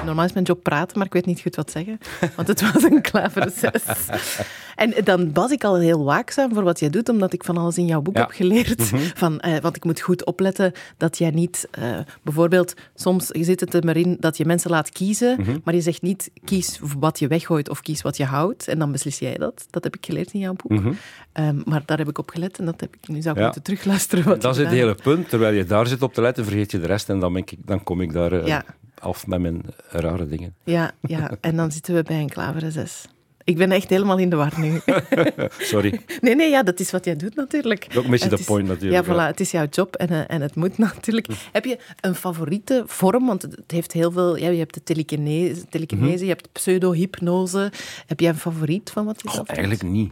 normaal 0.06 0.26
is 0.26 0.34
mijn 0.34 0.46
job 0.46 0.64
praten, 0.64 0.98
maar 0.98 1.06
ik 1.08 1.14
weet 1.14 1.26
niet 1.26 1.42
goed 1.42 1.56
wat 1.56 1.72
zeggen. 1.72 1.98
Want 2.36 2.48
het 2.48 2.72
was 2.74 2.84
een 2.84 3.02
klaver 3.02 3.52
6. 3.56 3.72
En 4.76 4.94
dan 5.04 5.34
was 5.34 5.52
ik 5.52 5.64
al 5.64 5.76
heel 5.76 6.04
waakzaam 6.04 6.54
voor 6.54 6.64
wat 6.64 6.80
jij 6.80 6.90
doet, 6.90 7.10
omdat 7.10 7.34
ik 7.34 7.44
van 7.44 7.58
alles 7.58 7.78
in 7.78 7.86
jouw 7.86 8.02
boek 8.02 8.16
Ja. 8.16 8.22
Mhm. 8.22 8.30
heb 8.30 8.38
geleerd. 8.38 8.82
van, 9.16 9.40
eh, 9.40 9.60
want 9.62 9.76
ik 9.76 9.84
moet 9.84 10.00
goed 10.02 10.26
opletten 10.26 10.72
dat 10.98 11.18
jij 11.18 11.30
niet... 11.30 11.68
eh, 11.72 11.98
bijvoorbeeld, 12.24 12.74
soms 12.96 13.26
zit 13.28 13.60
het 13.60 13.74
er 13.74 13.84
maar 13.86 13.98
in 13.98 14.18
dat 14.20 14.38
je 14.38 14.46
mensen 14.46 14.70
laat 14.72 14.90
kiezen, 14.90 15.36
Mhm. 15.40 15.58
maar 15.64 15.74
je 15.76 15.82
zegt 15.82 16.02
niet 16.02 16.30
kies 16.44 16.80
wat 16.98 17.20
je 17.20 17.28
weggooit 17.28 17.70
of 17.70 17.82
kies 17.82 18.02
wat 18.02 18.18
je 18.18 18.26
houdt. 18.26 18.68
En 18.68 18.80
dan 18.80 18.92
beslis 18.92 19.20
jij 19.20 19.38
dat. 19.38 19.66
Dat 19.70 19.84
heb 19.84 19.96
ik 19.96 20.06
geleerd 20.06 20.34
in 20.34 20.40
jouw 20.40 20.54
boek. 20.66 20.82
Ehm, 21.34 21.62
maar 21.66 21.82
daar 21.86 21.98
heb 21.98 22.10
ik 22.10 22.18
op 22.18 22.30
gelet 22.30 22.60
en 22.60 22.66
dat 22.66 22.80
heb 22.82 22.96
ik... 22.96 23.08
Nu 23.08 23.22
zou 23.22 23.28
ik 23.28 23.32
Mhm. 23.32 23.40
Ja. 23.40 23.44
moeten 23.46 23.64
terugluisteren 23.64 24.24
wat 24.26 24.42
Dat 24.42 24.56
is 24.58 24.62
het 24.64 24.72
hele 24.72 24.96
punt. 25.04 25.30
Terwijl 25.30 25.54
je 25.54 25.66
daar 25.66 25.88
zit 25.88 26.02
op 26.02 26.14
te 26.14 26.22
letten, 26.22 26.46
vergeet 26.46 26.72
je 26.72 26.80
de 26.80 26.88
rest 26.88 27.10
en 27.10 27.20
dan, 27.20 27.34
ben 27.34 27.42
ik, 27.42 27.54
dan 27.66 27.84
kom 27.84 28.02
ik 28.02 28.14
daar 28.14 28.32
eh, 28.32 28.48
Ja. 28.48 28.64
Af 29.06 29.28
met 29.28 29.40
mijn 29.40 29.62
rare 29.90 30.28
dingen. 30.28 30.56
Ja, 30.64 30.92
ja, 31.02 31.32
en 31.42 31.56
dan 31.56 31.72
zitten 31.72 31.96
we 31.96 32.04
bij 32.04 32.20
een 32.20 32.30
klaveren 32.30 32.72
6. 32.72 33.08
Ik 33.44 33.58
ben 33.58 33.72
echt 33.72 33.90
helemaal 33.90 34.18
in 34.18 34.30
de 34.30 34.36
war 34.36 34.54
nu. 34.60 34.82
Sorry. 35.74 36.02
Nee, 36.22 36.36
nee, 36.36 36.50
ja, 36.50 36.64
dat 36.64 36.80
is 36.80 36.92
wat 36.92 37.06
jij 37.06 37.16
doet 37.16 37.36
natuurlijk. 37.36 37.88
Ook 37.98 38.04
een 38.04 38.10
beetje 38.10 38.30
de 38.30 38.44
point 38.46 38.68
natuurlijk, 38.68 39.06
Ja, 39.06 39.14
voilà, 39.14 39.28
het 39.28 39.40
is 39.40 39.52
jouw 39.52 39.68
job 39.70 39.96
en, 39.96 40.08
eh, 40.10 40.36
en 40.36 40.42
het 40.42 40.56
moet 40.56 40.78
natuurlijk. 40.88 41.28
Heb 41.52 41.66
je 41.66 41.78
een 42.02 42.16
favoriete 42.16 42.84
vorm? 42.86 43.26
Want 43.26 43.42
het 43.42 43.72
heeft 43.72 43.92
heel 43.92 44.12
veel... 44.12 44.38
Ja, 44.38 44.50
je 44.50 44.58
hebt 44.58 44.74
de 44.74 44.84
telekinese, 44.84 45.66
telekinese 45.70 46.24
je 46.24 46.30
hebt 46.30 46.52
pseudo-hypnose. 46.52 47.72
Heb 48.06 48.20
jij 48.20 48.30
een 48.30 48.38
favoriet 48.38 48.90
van 48.90 49.06
wat 49.06 49.22
je 49.22 49.38
doet? 49.38 49.48
eigenlijk 49.48 49.84
niet. 49.84 50.12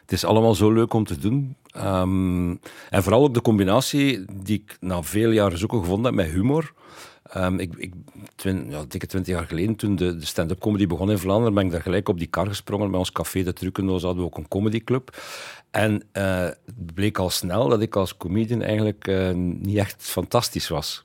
Het 0.00 0.12
is 0.12 0.24
allemaal 0.24 0.54
zo 0.54 0.72
leuk 0.72 0.94
om 0.94 1.04
te 1.04 1.18
doen. 1.18 1.56
Ehm, 1.66 2.50
en 2.90 3.02
vooral 3.02 3.22
ook 3.22 3.34
de 3.34 3.42
combinatie 3.42 4.24
die 4.42 4.62
ik 4.64 4.76
na 4.80 5.02
veel 5.02 5.30
jaren 5.30 5.58
zoeken 5.58 5.78
gevonden 5.78 6.04
heb 6.04 6.14
met 6.14 6.34
humor. 6.34 6.72
Ehm, 7.32 7.58
ik, 7.58 7.74
ik, 7.76 7.92
ja, 8.68 8.84
dikke 8.88 9.06
twintig 9.06 9.34
jaar 9.34 9.46
geleden, 9.46 9.76
toen 9.76 9.96
de, 9.96 10.16
de 10.16 10.26
stand-up 10.26 10.60
comedy 10.60 10.86
begon 10.86 11.10
in 11.10 11.18
Vlaanderen, 11.18 11.54
ben 11.54 11.64
ik 11.64 11.70
daar 11.70 11.82
gelijk 11.82 12.08
op 12.08 12.18
die 12.18 12.26
kar 12.26 12.46
gesprongen. 12.46 12.90
Bij 12.90 12.98
ons 12.98 13.12
café 13.12 13.42
De 13.42 13.52
Trucendoos 13.52 14.02
hadden 14.02 14.22
we 14.22 14.28
ook 14.28 14.36
een 14.36 14.48
comedyclub. 14.48 15.16
En 15.70 16.02
eh, 16.12 16.42
het 16.44 16.94
bleek 16.94 17.18
al 17.18 17.30
snel 17.30 17.68
dat 17.68 17.80
ik 17.80 17.96
als 17.96 18.16
comedian 18.16 18.62
eigenlijk 18.62 19.06
eh, 19.06 19.30
niet 19.34 19.76
echt 19.76 20.02
fantastisch 20.02 20.68
was. 20.68 21.04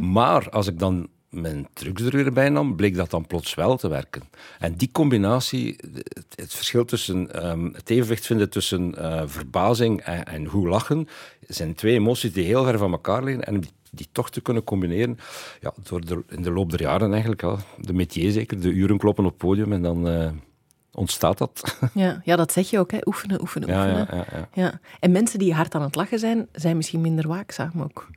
Maar 0.00 0.50
als 0.50 0.66
ik 0.66 0.78
dan 0.78 1.08
mijn 1.28 1.68
trucs 1.72 2.02
er 2.02 2.16
weer 2.16 2.32
bij 2.32 2.48
nam, 2.48 2.76
bleek 2.76 2.94
dat 2.94 3.10
dan 3.10 3.26
plots 3.26 3.54
wel 3.54 3.76
te 3.76 3.88
werken. 3.88 4.22
En 4.58 4.74
die 4.74 4.88
combinatie, 4.92 5.76
het, 5.94 6.34
het 6.34 6.54
verschil 6.54 6.84
tussen 6.84 7.32
ehm, 7.32 7.64
het 7.72 7.90
evenwicht 7.90 8.26
vinden 8.26 8.50
tussen 8.50 8.94
eh, 8.94 9.22
verbazing 9.26 10.00
en, 10.00 10.24
en 10.24 10.46
goed 10.46 10.66
lachen, 10.66 11.08
zijn 11.46 11.74
twee 11.74 11.94
emoties 11.94 12.32
die 12.32 12.44
heel 12.44 12.64
ver 12.64 12.78
van 12.78 12.92
elkaar 12.92 13.24
liggen 13.24 13.44
en 13.44 13.60
die, 13.60 13.70
die 13.90 14.08
toch 14.12 14.30
te 14.30 14.40
kunnen 14.40 14.64
combineren. 14.64 15.18
Ja, 15.60 15.72
door 15.82 16.00
de, 16.06 16.22
in 16.28 16.42
de 16.42 16.50
loop 16.52 16.70
der 16.70 16.80
jaren 16.80 17.10
eigenlijk, 17.10 17.40
ja, 17.40 17.56
de 17.78 17.92
métier 17.92 18.30
zeker, 18.30 18.60
de 18.60 18.68
uren 18.70 18.98
kloppen 18.98 19.24
op 19.24 19.30
het 19.30 19.38
podium 19.40 19.72
en 19.72 19.82
dan 19.82 20.08
eh, 20.08 20.30
ontstaat 20.92 21.38
dat. 21.38 21.76
Ja, 21.94 22.20
ja, 22.24 22.36
dat 22.36 22.52
zeg 22.52 22.70
je 22.70 22.78
ook, 22.78 22.90
hè. 22.90 22.98
Oefenen, 23.04 23.40
oefenen, 23.40 23.68
ja, 23.68 23.76
oefenen. 23.76 24.06
ja, 24.10 24.24
ja, 24.32 24.38
ja. 24.54 24.62
Ja. 24.62 24.80
En 25.00 25.10
mensen 25.10 25.38
die 25.38 25.54
hard 25.54 25.74
aan 25.74 25.82
het 25.82 25.94
lachen 25.94 26.18
zijn, 26.18 26.48
zijn 26.52 26.76
misschien 26.76 27.00
minder 27.00 27.28
waakzaam 27.28 27.82
ook. 27.82 28.08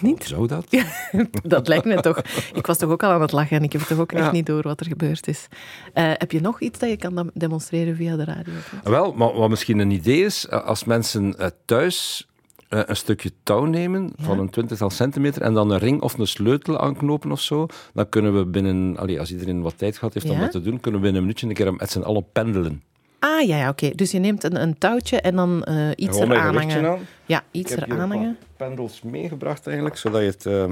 Niet? 0.00 0.24
Zou 0.24 0.46
dat? 0.46 0.66
Dat 1.42 1.68
lijkt 1.68 1.84
me 1.84 2.00
toch. 2.00 2.18
Ik 2.54 2.66
was 2.66 2.78
toch 2.78 2.90
ook 2.90 3.02
al 3.02 3.10
aan 3.10 3.20
het 3.20 3.32
lachen 3.32 3.56
en 3.56 3.62
ik 3.62 3.72
heb 3.72 3.80
toch 3.80 3.98
ook 3.98 4.12
echt 4.12 4.24
Ja. 4.24 4.30
niet 4.32 4.46
door 4.46 4.62
wat 4.62 4.80
er 4.80 4.86
gebeurd 4.86 5.26
is. 5.28 5.46
Eh, 5.92 6.10
heb 6.14 6.32
je 6.32 6.40
nog 6.40 6.60
iets 6.60 6.78
dat 6.78 6.88
je 6.90 6.96
kan 6.96 7.30
demonstreren 7.34 7.96
via 7.96 8.16
de 8.16 8.24
radio? 8.24 8.52
Wel, 8.82 9.12
maar 9.12 9.32
wat 9.32 9.48
misschien 9.50 9.78
een 9.78 9.90
idee 9.90 10.24
is, 10.24 10.46
eh, 10.46 10.64
als 10.64 10.84
mensen 10.84 11.34
thuis 11.64 12.26
eh, 12.72 12.80
een 12.86 12.96
stukje 12.96 13.30
touw 13.42 13.64
nemen 13.64 14.12
van 14.16 14.38
een 14.38 14.50
twintigtal 14.50 14.90
centimeter 14.90 15.42
en 15.42 15.54
dan 15.54 15.70
een 15.70 15.78
ring 15.78 16.02
of 16.02 16.18
een 16.18 16.26
sleutel 16.26 16.80
aanknopen 16.80 17.32
of 17.32 17.40
zo, 17.40 17.66
dan 17.94 18.08
kunnen 18.08 18.36
we 18.38 18.44
binnen, 18.46 18.96
allee, 18.96 19.18
als 19.20 19.30
iedereen 19.32 19.62
wat 19.62 19.78
tijd 19.78 19.98
gehad 19.98 20.14
heeft 20.14 20.30
om 20.30 20.38
dat 20.38 20.50
te 20.50 20.60
doen, 20.60 20.80
kunnen 20.80 21.00
we 21.00 21.06
binnen 21.06 21.14
een 21.16 21.26
minuutje 21.26 21.46
een 21.48 21.54
keer 21.54 21.74
met 21.74 21.90
z'n 21.90 22.00
allen 22.00 22.24
pendelen. 22.32 22.82
Ah, 23.18 23.46
ja, 23.46 23.56
ja 23.56 23.68
oké. 23.68 23.90
Dus 23.94 24.10
je 24.10 24.18
neemt 24.18 24.44
een, 24.44 24.62
een 24.62 24.78
touwtje 24.78 25.20
en 25.20 25.36
dan 25.36 25.64
eh, 25.64 25.88
iets 25.96 26.10
Gewoon 26.10 26.28
met 26.28 26.36
eraan 26.36 26.48
een 26.54 26.60
gewichtje 26.60 26.80
hangen. 26.86 26.98
aan. 26.98 27.06
Ja, 27.26 27.42
iets 27.50 27.70
heb 27.70 27.84
hier 27.84 27.94
eraan 27.94 28.06
ook 28.12 28.12
hangen. 28.18 28.36
wat 28.40 28.56
pendels 28.68 29.02
meegebracht 29.02 29.66
eigenlijk, 29.66 29.96
zodat 29.96 30.20
je 30.20 30.26
het... 30.26 30.46
eh, 30.46 30.64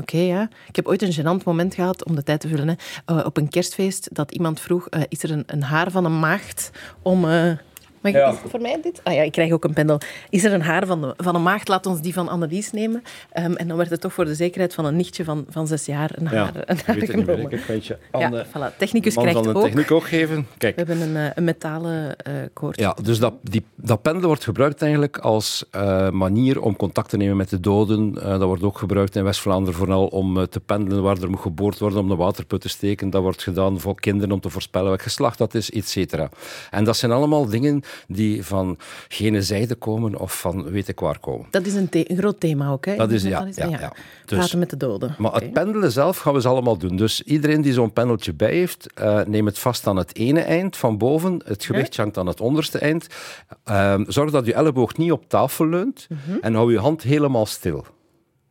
Oké, 0.00 0.18
ja. 0.18 0.48
Ik 0.68 0.76
heb 0.76 0.86
ooit 0.86 1.02
een 1.02 1.12
gênant 1.40 1.44
moment 1.44 1.74
gehad, 1.74 2.04
om 2.04 2.14
de 2.14 2.22
tijd 2.22 2.40
te 2.40 2.48
vullen, 2.48 2.68
hè, 3.04 3.20
op 3.20 3.36
een 3.36 3.48
kerstfeest, 3.48 4.08
dat 4.14 4.32
iemand 4.32 4.60
vroeg, 4.60 4.88
eh, 4.88 5.00
is 5.08 5.22
er 5.22 5.30
een, 5.30 5.42
een 5.46 5.62
haar 5.62 5.90
van 5.90 6.04
een 6.04 6.18
maagd 6.18 6.70
om... 7.02 7.24
eh, 7.28 7.52
mag 8.00 8.12
ik- 8.12 8.18
Ja. 8.18 8.34
Voor 8.34 8.60
mij 8.60 8.78
dit? 8.82 9.00
Ah 9.04 9.14
ja, 9.14 9.22
ik 9.22 9.32
krijg 9.32 9.52
ook 9.52 9.64
een 9.64 9.72
pendel. 9.72 10.00
Is 10.30 10.44
er 10.44 10.52
een 10.52 10.62
haar 10.62 10.86
van, 10.86 11.00
de, 11.00 11.14
van 11.16 11.34
een 11.34 11.42
maagd? 11.42 11.68
Laat 11.68 11.86
ons 11.86 12.00
die 12.00 12.12
van 12.12 12.28
Annelies 12.28 12.72
nemen. 12.72 13.02
Ehm, 13.32 13.52
en 13.52 13.68
dan 13.68 13.76
werd 13.76 13.90
het 13.90 14.00
toch 14.00 14.12
voor 14.12 14.24
de 14.24 14.34
zekerheid 14.34 14.74
van 14.74 14.84
een 14.84 14.96
nichtje 14.96 15.24
van, 15.24 15.46
van 15.48 15.66
zes 15.66 15.86
jaar 15.86 16.10
een 16.14 16.26
haar, 16.26 16.52
een 16.54 16.76
ik 16.78 16.86
haar 16.86 16.94
weet 16.96 17.06
het 17.06 17.16
niet 17.16 17.26
meer. 17.26 17.36
genomen. 17.36 18.00
Aan 18.10 18.20
Ja, 18.20 18.30
de 18.30 18.44
voilà. 18.46 18.76
Technicus 18.78 19.14
krijgt 19.14 19.42
de 19.44 19.54
ook... 19.54 19.62
techniek 19.62 19.90
ook 19.90 20.04
geven. 20.08 20.46
Kijk, 20.58 20.76
We 20.76 20.82
hebben 20.86 21.08
een, 21.08 21.16
eh, 21.16 21.30
een 21.34 21.44
metalen 21.44 22.16
eh 22.16 22.32
koord. 22.52 22.80
Ja, 22.80 22.96
dus 23.02 23.18
dat, 23.18 23.34
die, 23.42 23.64
dat 23.74 24.02
pendelen 24.02 24.26
wordt 24.28 24.44
gebruikt 24.44 24.82
eigenlijk 24.82 25.18
als 25.18 25.64
eh, 25.70 26.10
manier 26.10 26.60
om 26.60 26.76
contact 26.76 27.08
te 27.08 27.16
nemen 27.16 27.36
met 27.36 27.50
de 27.50 27.60
doden. 27.60 28.12
Dat 28.12 28.42
wordt 28.42 28.62
ook 28.62 28.78
gebruikt 28.78 29.16
in 29.16 29.24
West-Vlaanderen 29.24 29.74
vooral 29.78 30.06
om 30.06 30.48
te 30.48 30.60
pendelen 30.60 31.02
waar 31.02 31.16
er 31.22 31.30
moet 31.30 31.40
geboord 31.40 31.78
worden 31.78 31.98
om 31.98 32.08
de 32.08 32.16
waterput 32.16 32.60
te 32.60 32.68
steken. 32.68 33.10
Dat 33.10 33.22
wordt 33.22 33.42
gedaan 33.42 33.80
voor 33.80 34.00
kinderen 34.00 34.32
om 34.32 34.40
te 34.40 34.50
voorspellen 34.50 34.88
welk 34.88 35.02
geslacht 35.02 35.38
dat 35.38 35.54
is, 35.54 35.70
et 35.70 35.88
cetera. 35.88 36.28
En 36.70 36.84
dat 36.84 36.96
zijn 36.96 37.12
allemaal 37.12 37.46
dingen 37.46 37.82
die 38.08 38.44
van 38.44 38.78
gene 39.08 39.42
zijde 39.42 39.74
komen 39.74 40.20
of 40.20 40.40
van 40.40 40.70
weet 40.70 40.88
ik 40.88 41.00
waar 41.00 41.18
komen. 41.18 41.46
Dat 41.50 41.66
is 41.66 41.74
een, 41.74 41.88
the- 41.88 42.10
een 42.10 42.16
groot 42.16 42.40
thema 42.40 42.70
ook, 42.70 42.84
hè? 42.86 42.96
Dat 42.96 43.10
is- 43.10 43.22
ja, 43.22 43.46
ja, 43.54 43.68
ja. 43.68 43.92
Dus- 44.24 44.38
Praten 44.38 44.58
met 44.58 44.70
de 44.70 44.76
doden. 44.76 45.14
Maar 45.18 45.32
het 45.34 45.52
pendelen 45.52 45.92
zelf 45.92 46.18
gaan 46.18 46.34
we 46.34 46.40
ze 46.40 46.48
allemaal 46.48 46.76
doen. 46.78 46.96
Dus 46.96 47.22
iedereen 47.22 47.62
die 47.62 47.72
zo'n 47.72 47.92
pendeltje 47.92 48.34
bij 48.34 48.52
heeft, 48.52 48.92
eh, 48.92 49.20
neem 49.26 49.46
het 49.46 49.58
vast 49.58 49.86
aan 49.86 49.96
het 49.96 50.16
ene 50.16 50.40
eind 50.40 50.76
van 50.76 50.98
boven. 50.98 51.40
Het 51.44 51.64
gewicht 51.64 51.96
hangt 51.96 52.18
aan 52.18 52.26
het 52.26 52.40
onderste 52.40 52.78
eind. 52.78 53.06
Ehm, 53.64 54.04
zorg 54.08 54.30
dat 54.30 54.46
je 54.46 54.54
elleboog 54.54 54.96
niet 54.96 55.12
op 55.12 55.28
tafel 55.28 55.66
leunt. 55.68 56.06
En 56.40 56.54
hou 56.54 56.72
je 56.72 56.78
hand 56.78 57.02
helemaal 57.02 57.46
stil. 57.46 57.84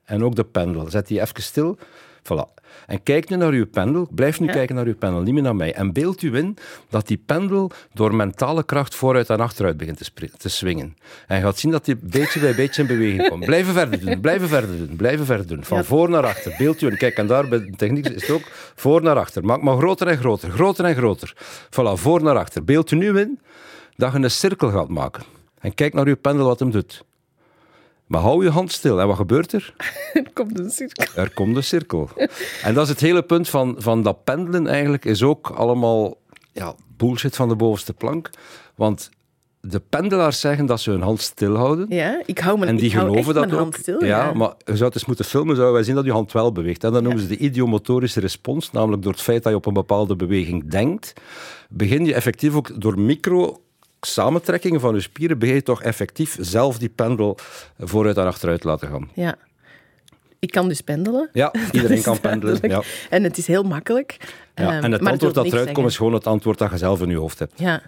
En 0.04 0.24
ook 0.24 0.36
de 0.36 0.44
pendel. 0.44 0.90
Zet 0.90 1.08
die 1.08 1.22
even 1.22 1.44
stil. 1.44 1.78
Voilà. 2.26 2.54
En 2.88 3.04
kijk 3.04 3.30
nu 3.30 3.36
naar 3.36 3.52
uw 3.52 3.66
pendel. 3.68 4.08
Blijf 4.12 4.40
nu 4.40 4.48
kijken 4.48 4.76
naar 4.76 4.86
uw 4.86 4.96
pendel, 4.96 5.22
niet 5.22 5.34
meer 5.34 5.44
naar 5.44 5.56
mij. 5.56 5.74
En 5.74 5.94
beeld 5.94 6.22
u 6.22 6.36
in 6.36 6.58
dat 6.90 7.08
die 7.08 7.22
pendel 7.26 7.72
door 7.94 8.16
mentale 8.16 8.64
kracht 8.64 8.96
vooruit 8.96 9.30
en 9.30 9.40
achteruit 9.40 9.78
begint 9.78 9.98
te, 9.98 10.30
te 10.38 10.50
swingen. 10.50 10.96
En 11.28 11.38
je 11.38 11.44
gaat 11.44 11.60
zien 11.60 11.72
dat 11.72 11.86
die 11.86 11.96
beetje 12.02 12.40
bij 12.40 12.56
beetje 12.56 12.82
in 12.82 12.88
beweging 12.88 13.30
komt. 13.30 13.46
Blijven 13.46 13.74
verder 13.74 14.06
doen, 14.06 14.20
blijven 14.20 14.48
verder 14.48 14.78
doen, 14.78 14.96
blijven 14.96 15.26
verder 15.26 15.48
doen. 15.48 15.64
Van 15.64 15.86
voor 15.86 16.10
naar 16.10 16.26
achter. 16.26 16.56
Beeld 16.58 16.82
u 16.82 16.88
in. 16.88 16.98
Kijk, 16.98 17.18
en 17.18 17.28
daar 17.28 17.48
bij 17.48 17.60
de 17.60 17.76
techniek 17.76 18.08
is 18.08 18.22
het 18.22 18.32
ook 18.32 18.52
voor 18.76 19.02
naar 19.02 19.18
achter. 19.18 19.46
Maak 19.46 19.62
maar 19.62 19.78
groter 19.78 20.08
en 20.08 20.18
groter, 20.18 20.52
groter 20.52 20.86
en 20.86 20.96
groter. 20.96 21.34
Voilà, 21.66 21.94
voor 21.94 22.24
naar 22.24 22.38
achter. 22.38 22.64
Beeld 22.64 22.92
u 22.92 22.96
nu 22.96 23.20
in 23.20 23.40
dat 23.96 24.12
je 24.14 24.20
een 24.20 24.32
cirkel 24.32 24.70
gaat 24.70 24.90
maken. 24.90 25.24
En 25.60 25.74
kijk 25.74 25.94
naar 25.94 26.06
uw 26.06 26.16
pendel 26.16 26.46
wat 26.46 26.60
hem 26.60 26.72
doet. 26.72 27.04
Maar 28.08 28.22
hou 28.22 28.44
je 28.44 28.50
hand 28.50 28.72
stil. 28.72 29.00
En 29.02 29.08
wat 29.08 29.16
gebeurt 29.16 29.54
er? 29.54 29.74
Er 30.14 30.32
komt 30.34 30.60
een 30.60 30.70
cirkel. 30.70 31.06
Er 31.16 31.34
komt 31.34 31.56
een 31.56 31.64
cirkel. 31.64 32.10
En 32.64 32.74
dat 32.74 32.84
is 32.84 32.90
het 32.90 33.00
hele 33.00 33.24
punt 33.24 33.50
van, 33.50 33.76
van 33.78 34.04
dat 34.04 34.24
pendelen 34.24 34.68
eigenlijk, 34.68 35.06
is 35.06 35.24
ook 35.24 35.50
allemaal 35.50 36.18
ja, 36.52 36.76
bullshit 36.98 37.36
van 37.36 37.50
de 37.50 37.56
bovenste 37.56 37.94
plank. 37.94 38.30
Want 38.76 39.10
de 39.62 39.82
pendelaars 39.90 40.40
zeggen 40.40 40.66
dat 40.66 40.82
ze 40.82 40.92
hun 40.92 41.02
hand 41.02 41.22
stilhouden. 41.22 41.86
Ja, 41.90 42.22
ik 42.26 42.40
hou 42.40 42.58
mijn, 42.58 42.70
en 42.70 42.78
die 42.78 42.90
geloven 42.90 43.34
dat 43.34 43.46
ook. 43.46 43.60
hand 43.60 43.76
stil. 43.76 44.04
ja, 44.04 44.34
maar 44.34 44.54
je 44.66 44.74
zou 44.74 44.84
het 44.84 44.96
eens 44.96 45.06
moeten 45.06 45.26
filmen, 45.26 45.56
zouden 45.56 45.76
wij 45.76 45.84
zien 45.84 45.96
dat 45.96 46.06
je 46.06 46.12
hand 46.12 46.32
wel 46.32 46.52
beweegt. 46.52 46.84
En 46.84 46.92
dat 46.92 47.04
noemen 47.04 47.22
ze 47.22 47.28
de 47.28 47.38
idiomotorische 47.38 48.20
respons, 48.20 48.72
namelijk 48.72 49.04
door 49.04 49.12
het 49.12 49.22
feit 49.22 49.44
dat 49.44 49.52
je 49.52 49.58
op 49.58 49.66
een 49.66 49.74
bepaalde 49.74 50.16
beweging 50.16 50.70
denkt, 50.70 51.14
begin 51.70 52.06
je 52.06 52.14
effectief 52.14 52.56
ook 52.56 52.82
door 52.82 53.00
micro 53.00 53.62
samentrekkingen 54.06 54.80
van 54.80 54.94
je 54.96 55.02
spieren, 55.02 55.40
begin 55.40 55.56
je 55.56 55.64
toch 55.64 55.82
effectief 55.84 56.38
zelf 56.40 56.78
die 56.78 56.90
pendel 56.90 57.38
vooruit 57.80 58.18
en 58.18 58.26
achteruit 58.26 58.64
laten 58.64 58.88
gaan. 58.88 59.10
Ja. 59.14 59.36
Ik 60.40 60.52
kan 60.52 60.68
dus 60.68 60.82
pendelen. 60.82 61.30
Ja, 61.34 61.54
iedereen 61.72 62.02
kan 62.02 62.20
pendelen. 62.20 62.60
Ja. 62.62 62.82
En 63.10 63.24
het 63.24 63.38
is 63.38 63.48
heel 63.48 63.64
makkelijk. 63.64 64.18
Ja, 64.56 64.64
Ehm, 64.72 64.84
en 64.84 64.92
het 64.92 65.02
maar 65.02 65.12
antwoord 65.12 65.34
dat 65.34 65.46
eruit 65.46 65.72
komt 65.72 65.88
is 65.88 65.98
gewoon 65.98 66.14
het 66.14 66.28
antwoord 66.28 66.58
dat 66.58 66.72
je 66.72 66.78
zelf 66.78 67.02
in 67.02 67.10
je 67.10 67.16
hoofd 67.18 67.40
hebt. 67.40 67.54
Ja, 67.56 67.82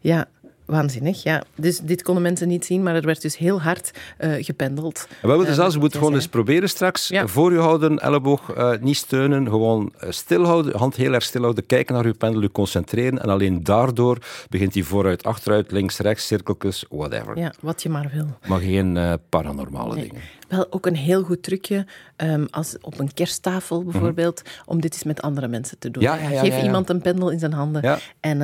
ja. 0.00 0.26
Waanzinnig, 0.64 1.22
ja. 1.22 1.42
Dus 1.56 1.78
dit 1.78 2.02
konden 2.02 2.22
mensen 2.22 2.48
niet 2.48 2.64
zien, 2.64 2.82
maar 2.82 2.94
er 2.94 3.06
werd 3.06 3.22
dus 3.22 3.36
heel 3.36 3.62
hard 3.62 3.90
uh, 4.20 4.44
gependeld. 4.44 5.06
En 5.08 5.16
we 5.20 5.28
hebben 5.28 5.46
Uh, 5.46 5.52
zelfs, 5.52 5.74
je 5.74 5.80
moet 5.80 5.96
gewoon 5.96 6.14
eens 6.14 6.28
proberen 6.28 6.68
straks. 6.68 7.08
Ja. 7.08 7.26
Voor 7.26 7.52
je 7.52 7.58
houden, 7.58 7.98
elleboog 7.98 8.56
uh, 8.56 8.70
niet 8.80 8.96
steunen, 8.96 9.48
gewoon 9.48 9.92
uh, 10.04 10.10
stilhouden, 10.10 10.76
hand 10.78 10.96
heel 10.96 11.12
erg 11.12 11.22
stilhouden, 11.22 11.66
kijken 11.66 11.94
naar 11.94 12.06
je 12.06 12.12
pendel, 12.14 12.40
je 12.40 12.50
concentreren. 12.52 13.22
En 13.22 13.28
alleen 13.28 13.64
daardoor 13.64 14.18
begint 14.48 14.74
hij 14.74 14.82
vooruit, 14.82 15.22
achteruit, 15.22 15.70
links, 15.72 15.98
rechts, 15.98 16.26
cirkeltjes, 16.26 16.84
whatever. 16.88 17.38
Ja, 17.38 17.52
wat 17.60 17.82
je 17.82 17.88
maar 17.88 18.10
wil. 18.12 18.26
Maar 18.46 18.60
geen 18.60 18.96
uh, 18.96 19.12
paranormale 19.28 19.94
Nee. 19.94 20.08
dingen. 20.08 20.22
Wel 20.48 20.66
ook 20.70 20.86
een 20.86 20.96
heel 20.96 21.22
goed 21.22 21.42
trucje, 21.42 21.86
um, 22.16 22.46
als 22.50 22.76
op 22.80 22.98
een 22.98 23.12
kersttafel 23.14 23.84
bijvoorbeeld, 23.84 24.42
om 24.64 24.80
dit 24.80 24.92
eens 24.94 25.02
met 25.02 25.22
andere 25.22 25.48
mensen 25.48 25.78
te 25.78 25.90
doen. 25.90 26.02
Mhm. 26.02 26.12
Ja, 26.12 26.22
ja, 26.22 26.28
ja, 26.30 26.40
Geef 26.40 26.62
iemand 26.62 26.88
een 26.90 27.00
pendel 27.00 27.30
in 27.30 27.38
zijn 27.38 27.52
handen 27.52 27.98
en 28.20 28.40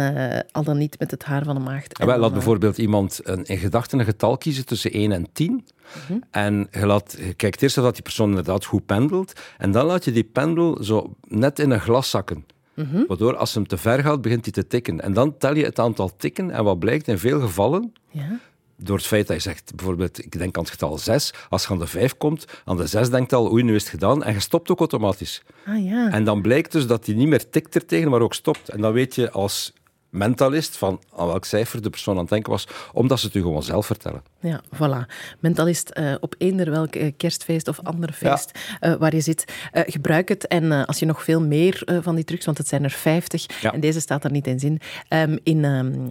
al 0.53 0.63
dan 0.65 0.79
niet 0.79 0.99
met 0.99 1.11
het 1.11 1.25
haar 1.25 1.45
van 1.45 1.55
de 1.55 1.61
maagd. 1.61 1.99
Wel, 2.11 2.21
laat 2.21 2.29
uh, 2.29 2.37
bijvoorbeeld 2.37 2.79
iemand 2.79 3.21
een, 3.23 3.45
in 3.45 3.59
gedachten 3.59 3.99
een 3.99 4.05
getal 4.05 4.37
kiezen 4.37 4.67
tussen 4.67 4.93
1 4.93 5.13
en 5.13 5.27
10. 5.33 5.67
Mhm. 6.09 6.19
En 6.31 6.69
je, 6.71 6.87
laat, 6.87 7.17
je 7.19 7.35
kijkt 7.35 7.63
eerst 7.63 7.79
of 7.79 7.85
dat 7.85 7.95
die 7.95 8.03
persoon 8.03 8.29
inderdaad 8.29 8.65
goed 8.65 8.87
pendelt. 8.87 9.41
En 9.59 9.71
dan 9.71 9.87
laat 9.87 10.05
je 10.05 10.13
die 10.13 10.25
pendel 10.25 10.83
zo 10.83 11.15
net 11.29 11.59
in 11.59 11.71
een 11.71 11.81
glas 11.81 12.11
zakken. 12.11 12.47
Mhm. 12.75 13.05
Waardoor 13.07 13.37
als 13.37 13.55
hem 13.55 13.67
te 13.67 13.77
ver 13.77 14.03
gaat, 14.03 14.21
begint 14.21 14.45
hij 14.45 14.53
te 14.53 14.67
tikken. 14.67 15.01
En 15.01 15.13
dan 15.13 15.39
tel 15.39 15.57
je 15.57 15.65
het 15.65 15.79
aantal 15.79 16.17
tikken. 16.17 16.51
En 16.51 16.65
wat 16.65 16.79
blijkt 16.79 17.09
in 17.09 17.19
veel 17.19 17.41
gevallen, 17.41 17.93
Ja? 18.11 18.39
door 18.83 18.97
het 18.97 19.07
feit 19.07 19.27
dat 19.27 19.37
je 19.37 19.43
zegt, 19.43 19.73
bijvoorbeeld, 19.75 20.25
ik 20.25 20.39
denk 20.39 20.57
aan 20.57 20.63
het 20.63 20.73
getal 20.73 20.99
6. 20.99 21.33
Als 21.49 21.63
je 21.63 21.69
aan 21.69 21.79
de 21.79 21.87
5 21.87 22.17
komt, 22.17 22.45
aan 22.65 22.77
de 22.77 22.87
6 22.87 23.11
denkt 23.11 23.33
al, 23.33 23.53
oei, 23.53 23.63
nu 23.63 23.75
is 23.75 23.83
het 23.83 23.91
gedaan. 23.91 24.25
En 24.25 24.33
je 24.33 24.41
stopt 24.41 24.71
ook 24.71 24.79
automatisch. 24.79 25.43
Ah 25.67 25.85
ja. 25.85 26.11
En 26.11 26.25
dan 26.25 26.43
blijkt 26.43 26.73
dus 26.73 26.87
dat 26.87 27.07
hij 27.07 27.15
niet 27.15 27.29
meer 27.29 27.51
tikt 27.51 27.75
er 27.75 27.87
tegen, 27.87 28.11
maar 28.11 28.21
ook 28.21 28.35
stopt. 28.35 28.69
En 28.69 28.81
dan 28.81 28.93
weet 28.93 29.15
je 29.15 29.31
als 29.31 29.73
mentalist 30.11 30.77
van 30.77 31.01
aan 31.17 31.27
welk 31.27 31.45
cijfer 31.45 31.83
de 31.83 31.91
persoon 31.91 32.15
aan 32.15 32.21
het 32.21 32.31
denken 32.31 32.53
was, 32.53 32.69
omdat 32.93 33.21
ze 33.21 33.27
het 33.27 33.35
u 33.35 33.41
gewoon 33.41 33.63
zelf 33.63 33.87
vertellen. 33.87 34.23
Ja, 34.41 34.61
voilà. 34.75 35.13
Mentalist 35.39 35.91
uh, 35.99 36.15
op 36.21 36.35
eender 36.39 36.71
welk 36.71 36.97
uh, 36.97 37.11
kerstfeest 37.17 37.69
of 37.69 37.81
ander 37.83 38.13
feest 38.13 38.59
ja. 38.81 38.91
uh, 38.91 38.99
waar 38.99 39.15
je 39.15 39.21
zit, 39.21 39.53
gebruik 39.73 40.29
het. 40.29 40.47
En 40.47 40.87
als 40.87 40.99
je 40.99 41.07
nog 41.07 41.25
veel 41.25 41.41
meer 41.41 41.83
van 42.03 42.15
die 42.15 42.25
trucs, 42.25 42.45
want 42.45 42.59
het 42.59 42.69
zijn 42.69 42.85
er 42.85 42.91
50, 42.91 43.47
Ja. 43.61 43.73
en 43.73 43.81
deze 43.81 44.01
staat 44.01 44.25
er 44.25 44.31
niet 44.31 44.47
eens 44.47 44.65
in, 44.65 44.81
um, 45.09 45.39
in, 45.43 45.65
um, 45.65 46.09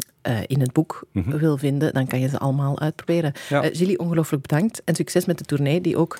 in 0.47 0.59
het 0.59 0.73
boek 0.73 1.07
mm 1.11 1.23
-hmm. 1.23 1.37
wil 1.37 1.57
vinden, 1.57 1.93
dan 1.93 2.07
kan 2.07 2.19
je 2.19 2.27
ze 2.27 2.37
allemaal 2.37 2.79
uitproberen. 2.79 3.33
Ja. 3.49 3.61
Gilly, 3.61 3.95
ongelooflijk 3.95 4.41
bedankt. 4.41 4.81
En 4.83 4.95
succes 4.95 5.25
met 5.25 5.37
de 5.37 5.43
tournee, 5.43 5.81
die 5.81 5.97
ook 5.97 6.19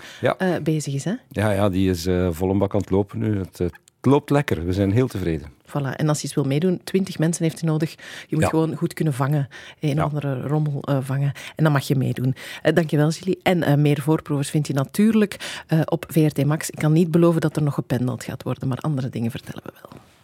bezig 0.63 0.93
is. 0.93 1.03
Hè? 1.03 1.13
Ja, 1.29 1.51
ja, 1.51 1.69
die 1.69 1.89
is 1.89 2.07
vol 2.29 2.49
een 2.49 2.57
bak 2.57 2.73
aan 2.73 2.79
het 2.79 2.89
lopen 2.89 3.19
nu. 3.19 3.37
Het, 3.37 3.57
het 3.57 3.79
loopt 4.01 4.29
lekker. 4.29 4.65
We 4.65 4.73
zijn 4.73 4.91
heel 4.91 5.07
tevreden. 5.07 5.47
Voilà. 5.69 5.95
En 5.95 6.07
als 6.09 6.17
je 6.17 6.23
eens 6.23 6.33
wil 6.35 6.43
meedoen, 6.43 6.81
twintig 6.83 7.19
mensen 7.19 7.43
heeft 7.43 7.59
hij 7.59 7.69
nodig. 7.69 7.91
Je 8.27 8.35
moet 8.35 8.41
Ja. 8.43 8.49
gewoon 8.49 8.75
goed 8.75 8.93
kunnen 8.93 9.13
vangen, 9.13 9.47
een 9.79 9.95
Ja. 9.95 10.01
andere 10.03 10.41
rommel 10.41 10.81
uh, 10.89 10.97
vangen. 11.01 11.31
En 11.55 11.63
dan 11.63 11.73
mag 11.73 11.87
je 11.87 11.95
meedoen. 11.95 12.35
Uh, 12.63 12.73
dankjewel, 12.73 13.09
Julie. 13.09 13.39
En 13.43 13.57
uh, 13.69 13.73
meer 13.75 14.01
voorprovers 14.01 14.49
vind 14.49 14.67
je 14.67 14.73
natuurlijk 14.73 15.61
op 15.85 16.05
VRT 16.07 16.45
Max. 16.45 16.69
Ik 16.69 16.79
kan 16.79 16.91
niet 16.91 17.11
beloven 17.11 17.41
dat 17.41 17.55
er 17.55 17.63
nog 17.63 17.73
gependeld 17.73 18.23
gaat 18.23 18.43
worden, 18.43 18.67
maar 18.67 18.77
andere 18.77 19.09
dingen 19.09 19.31
vertellen 19.31 19.61
we 19.63 19.71
wel. 19.81 19.99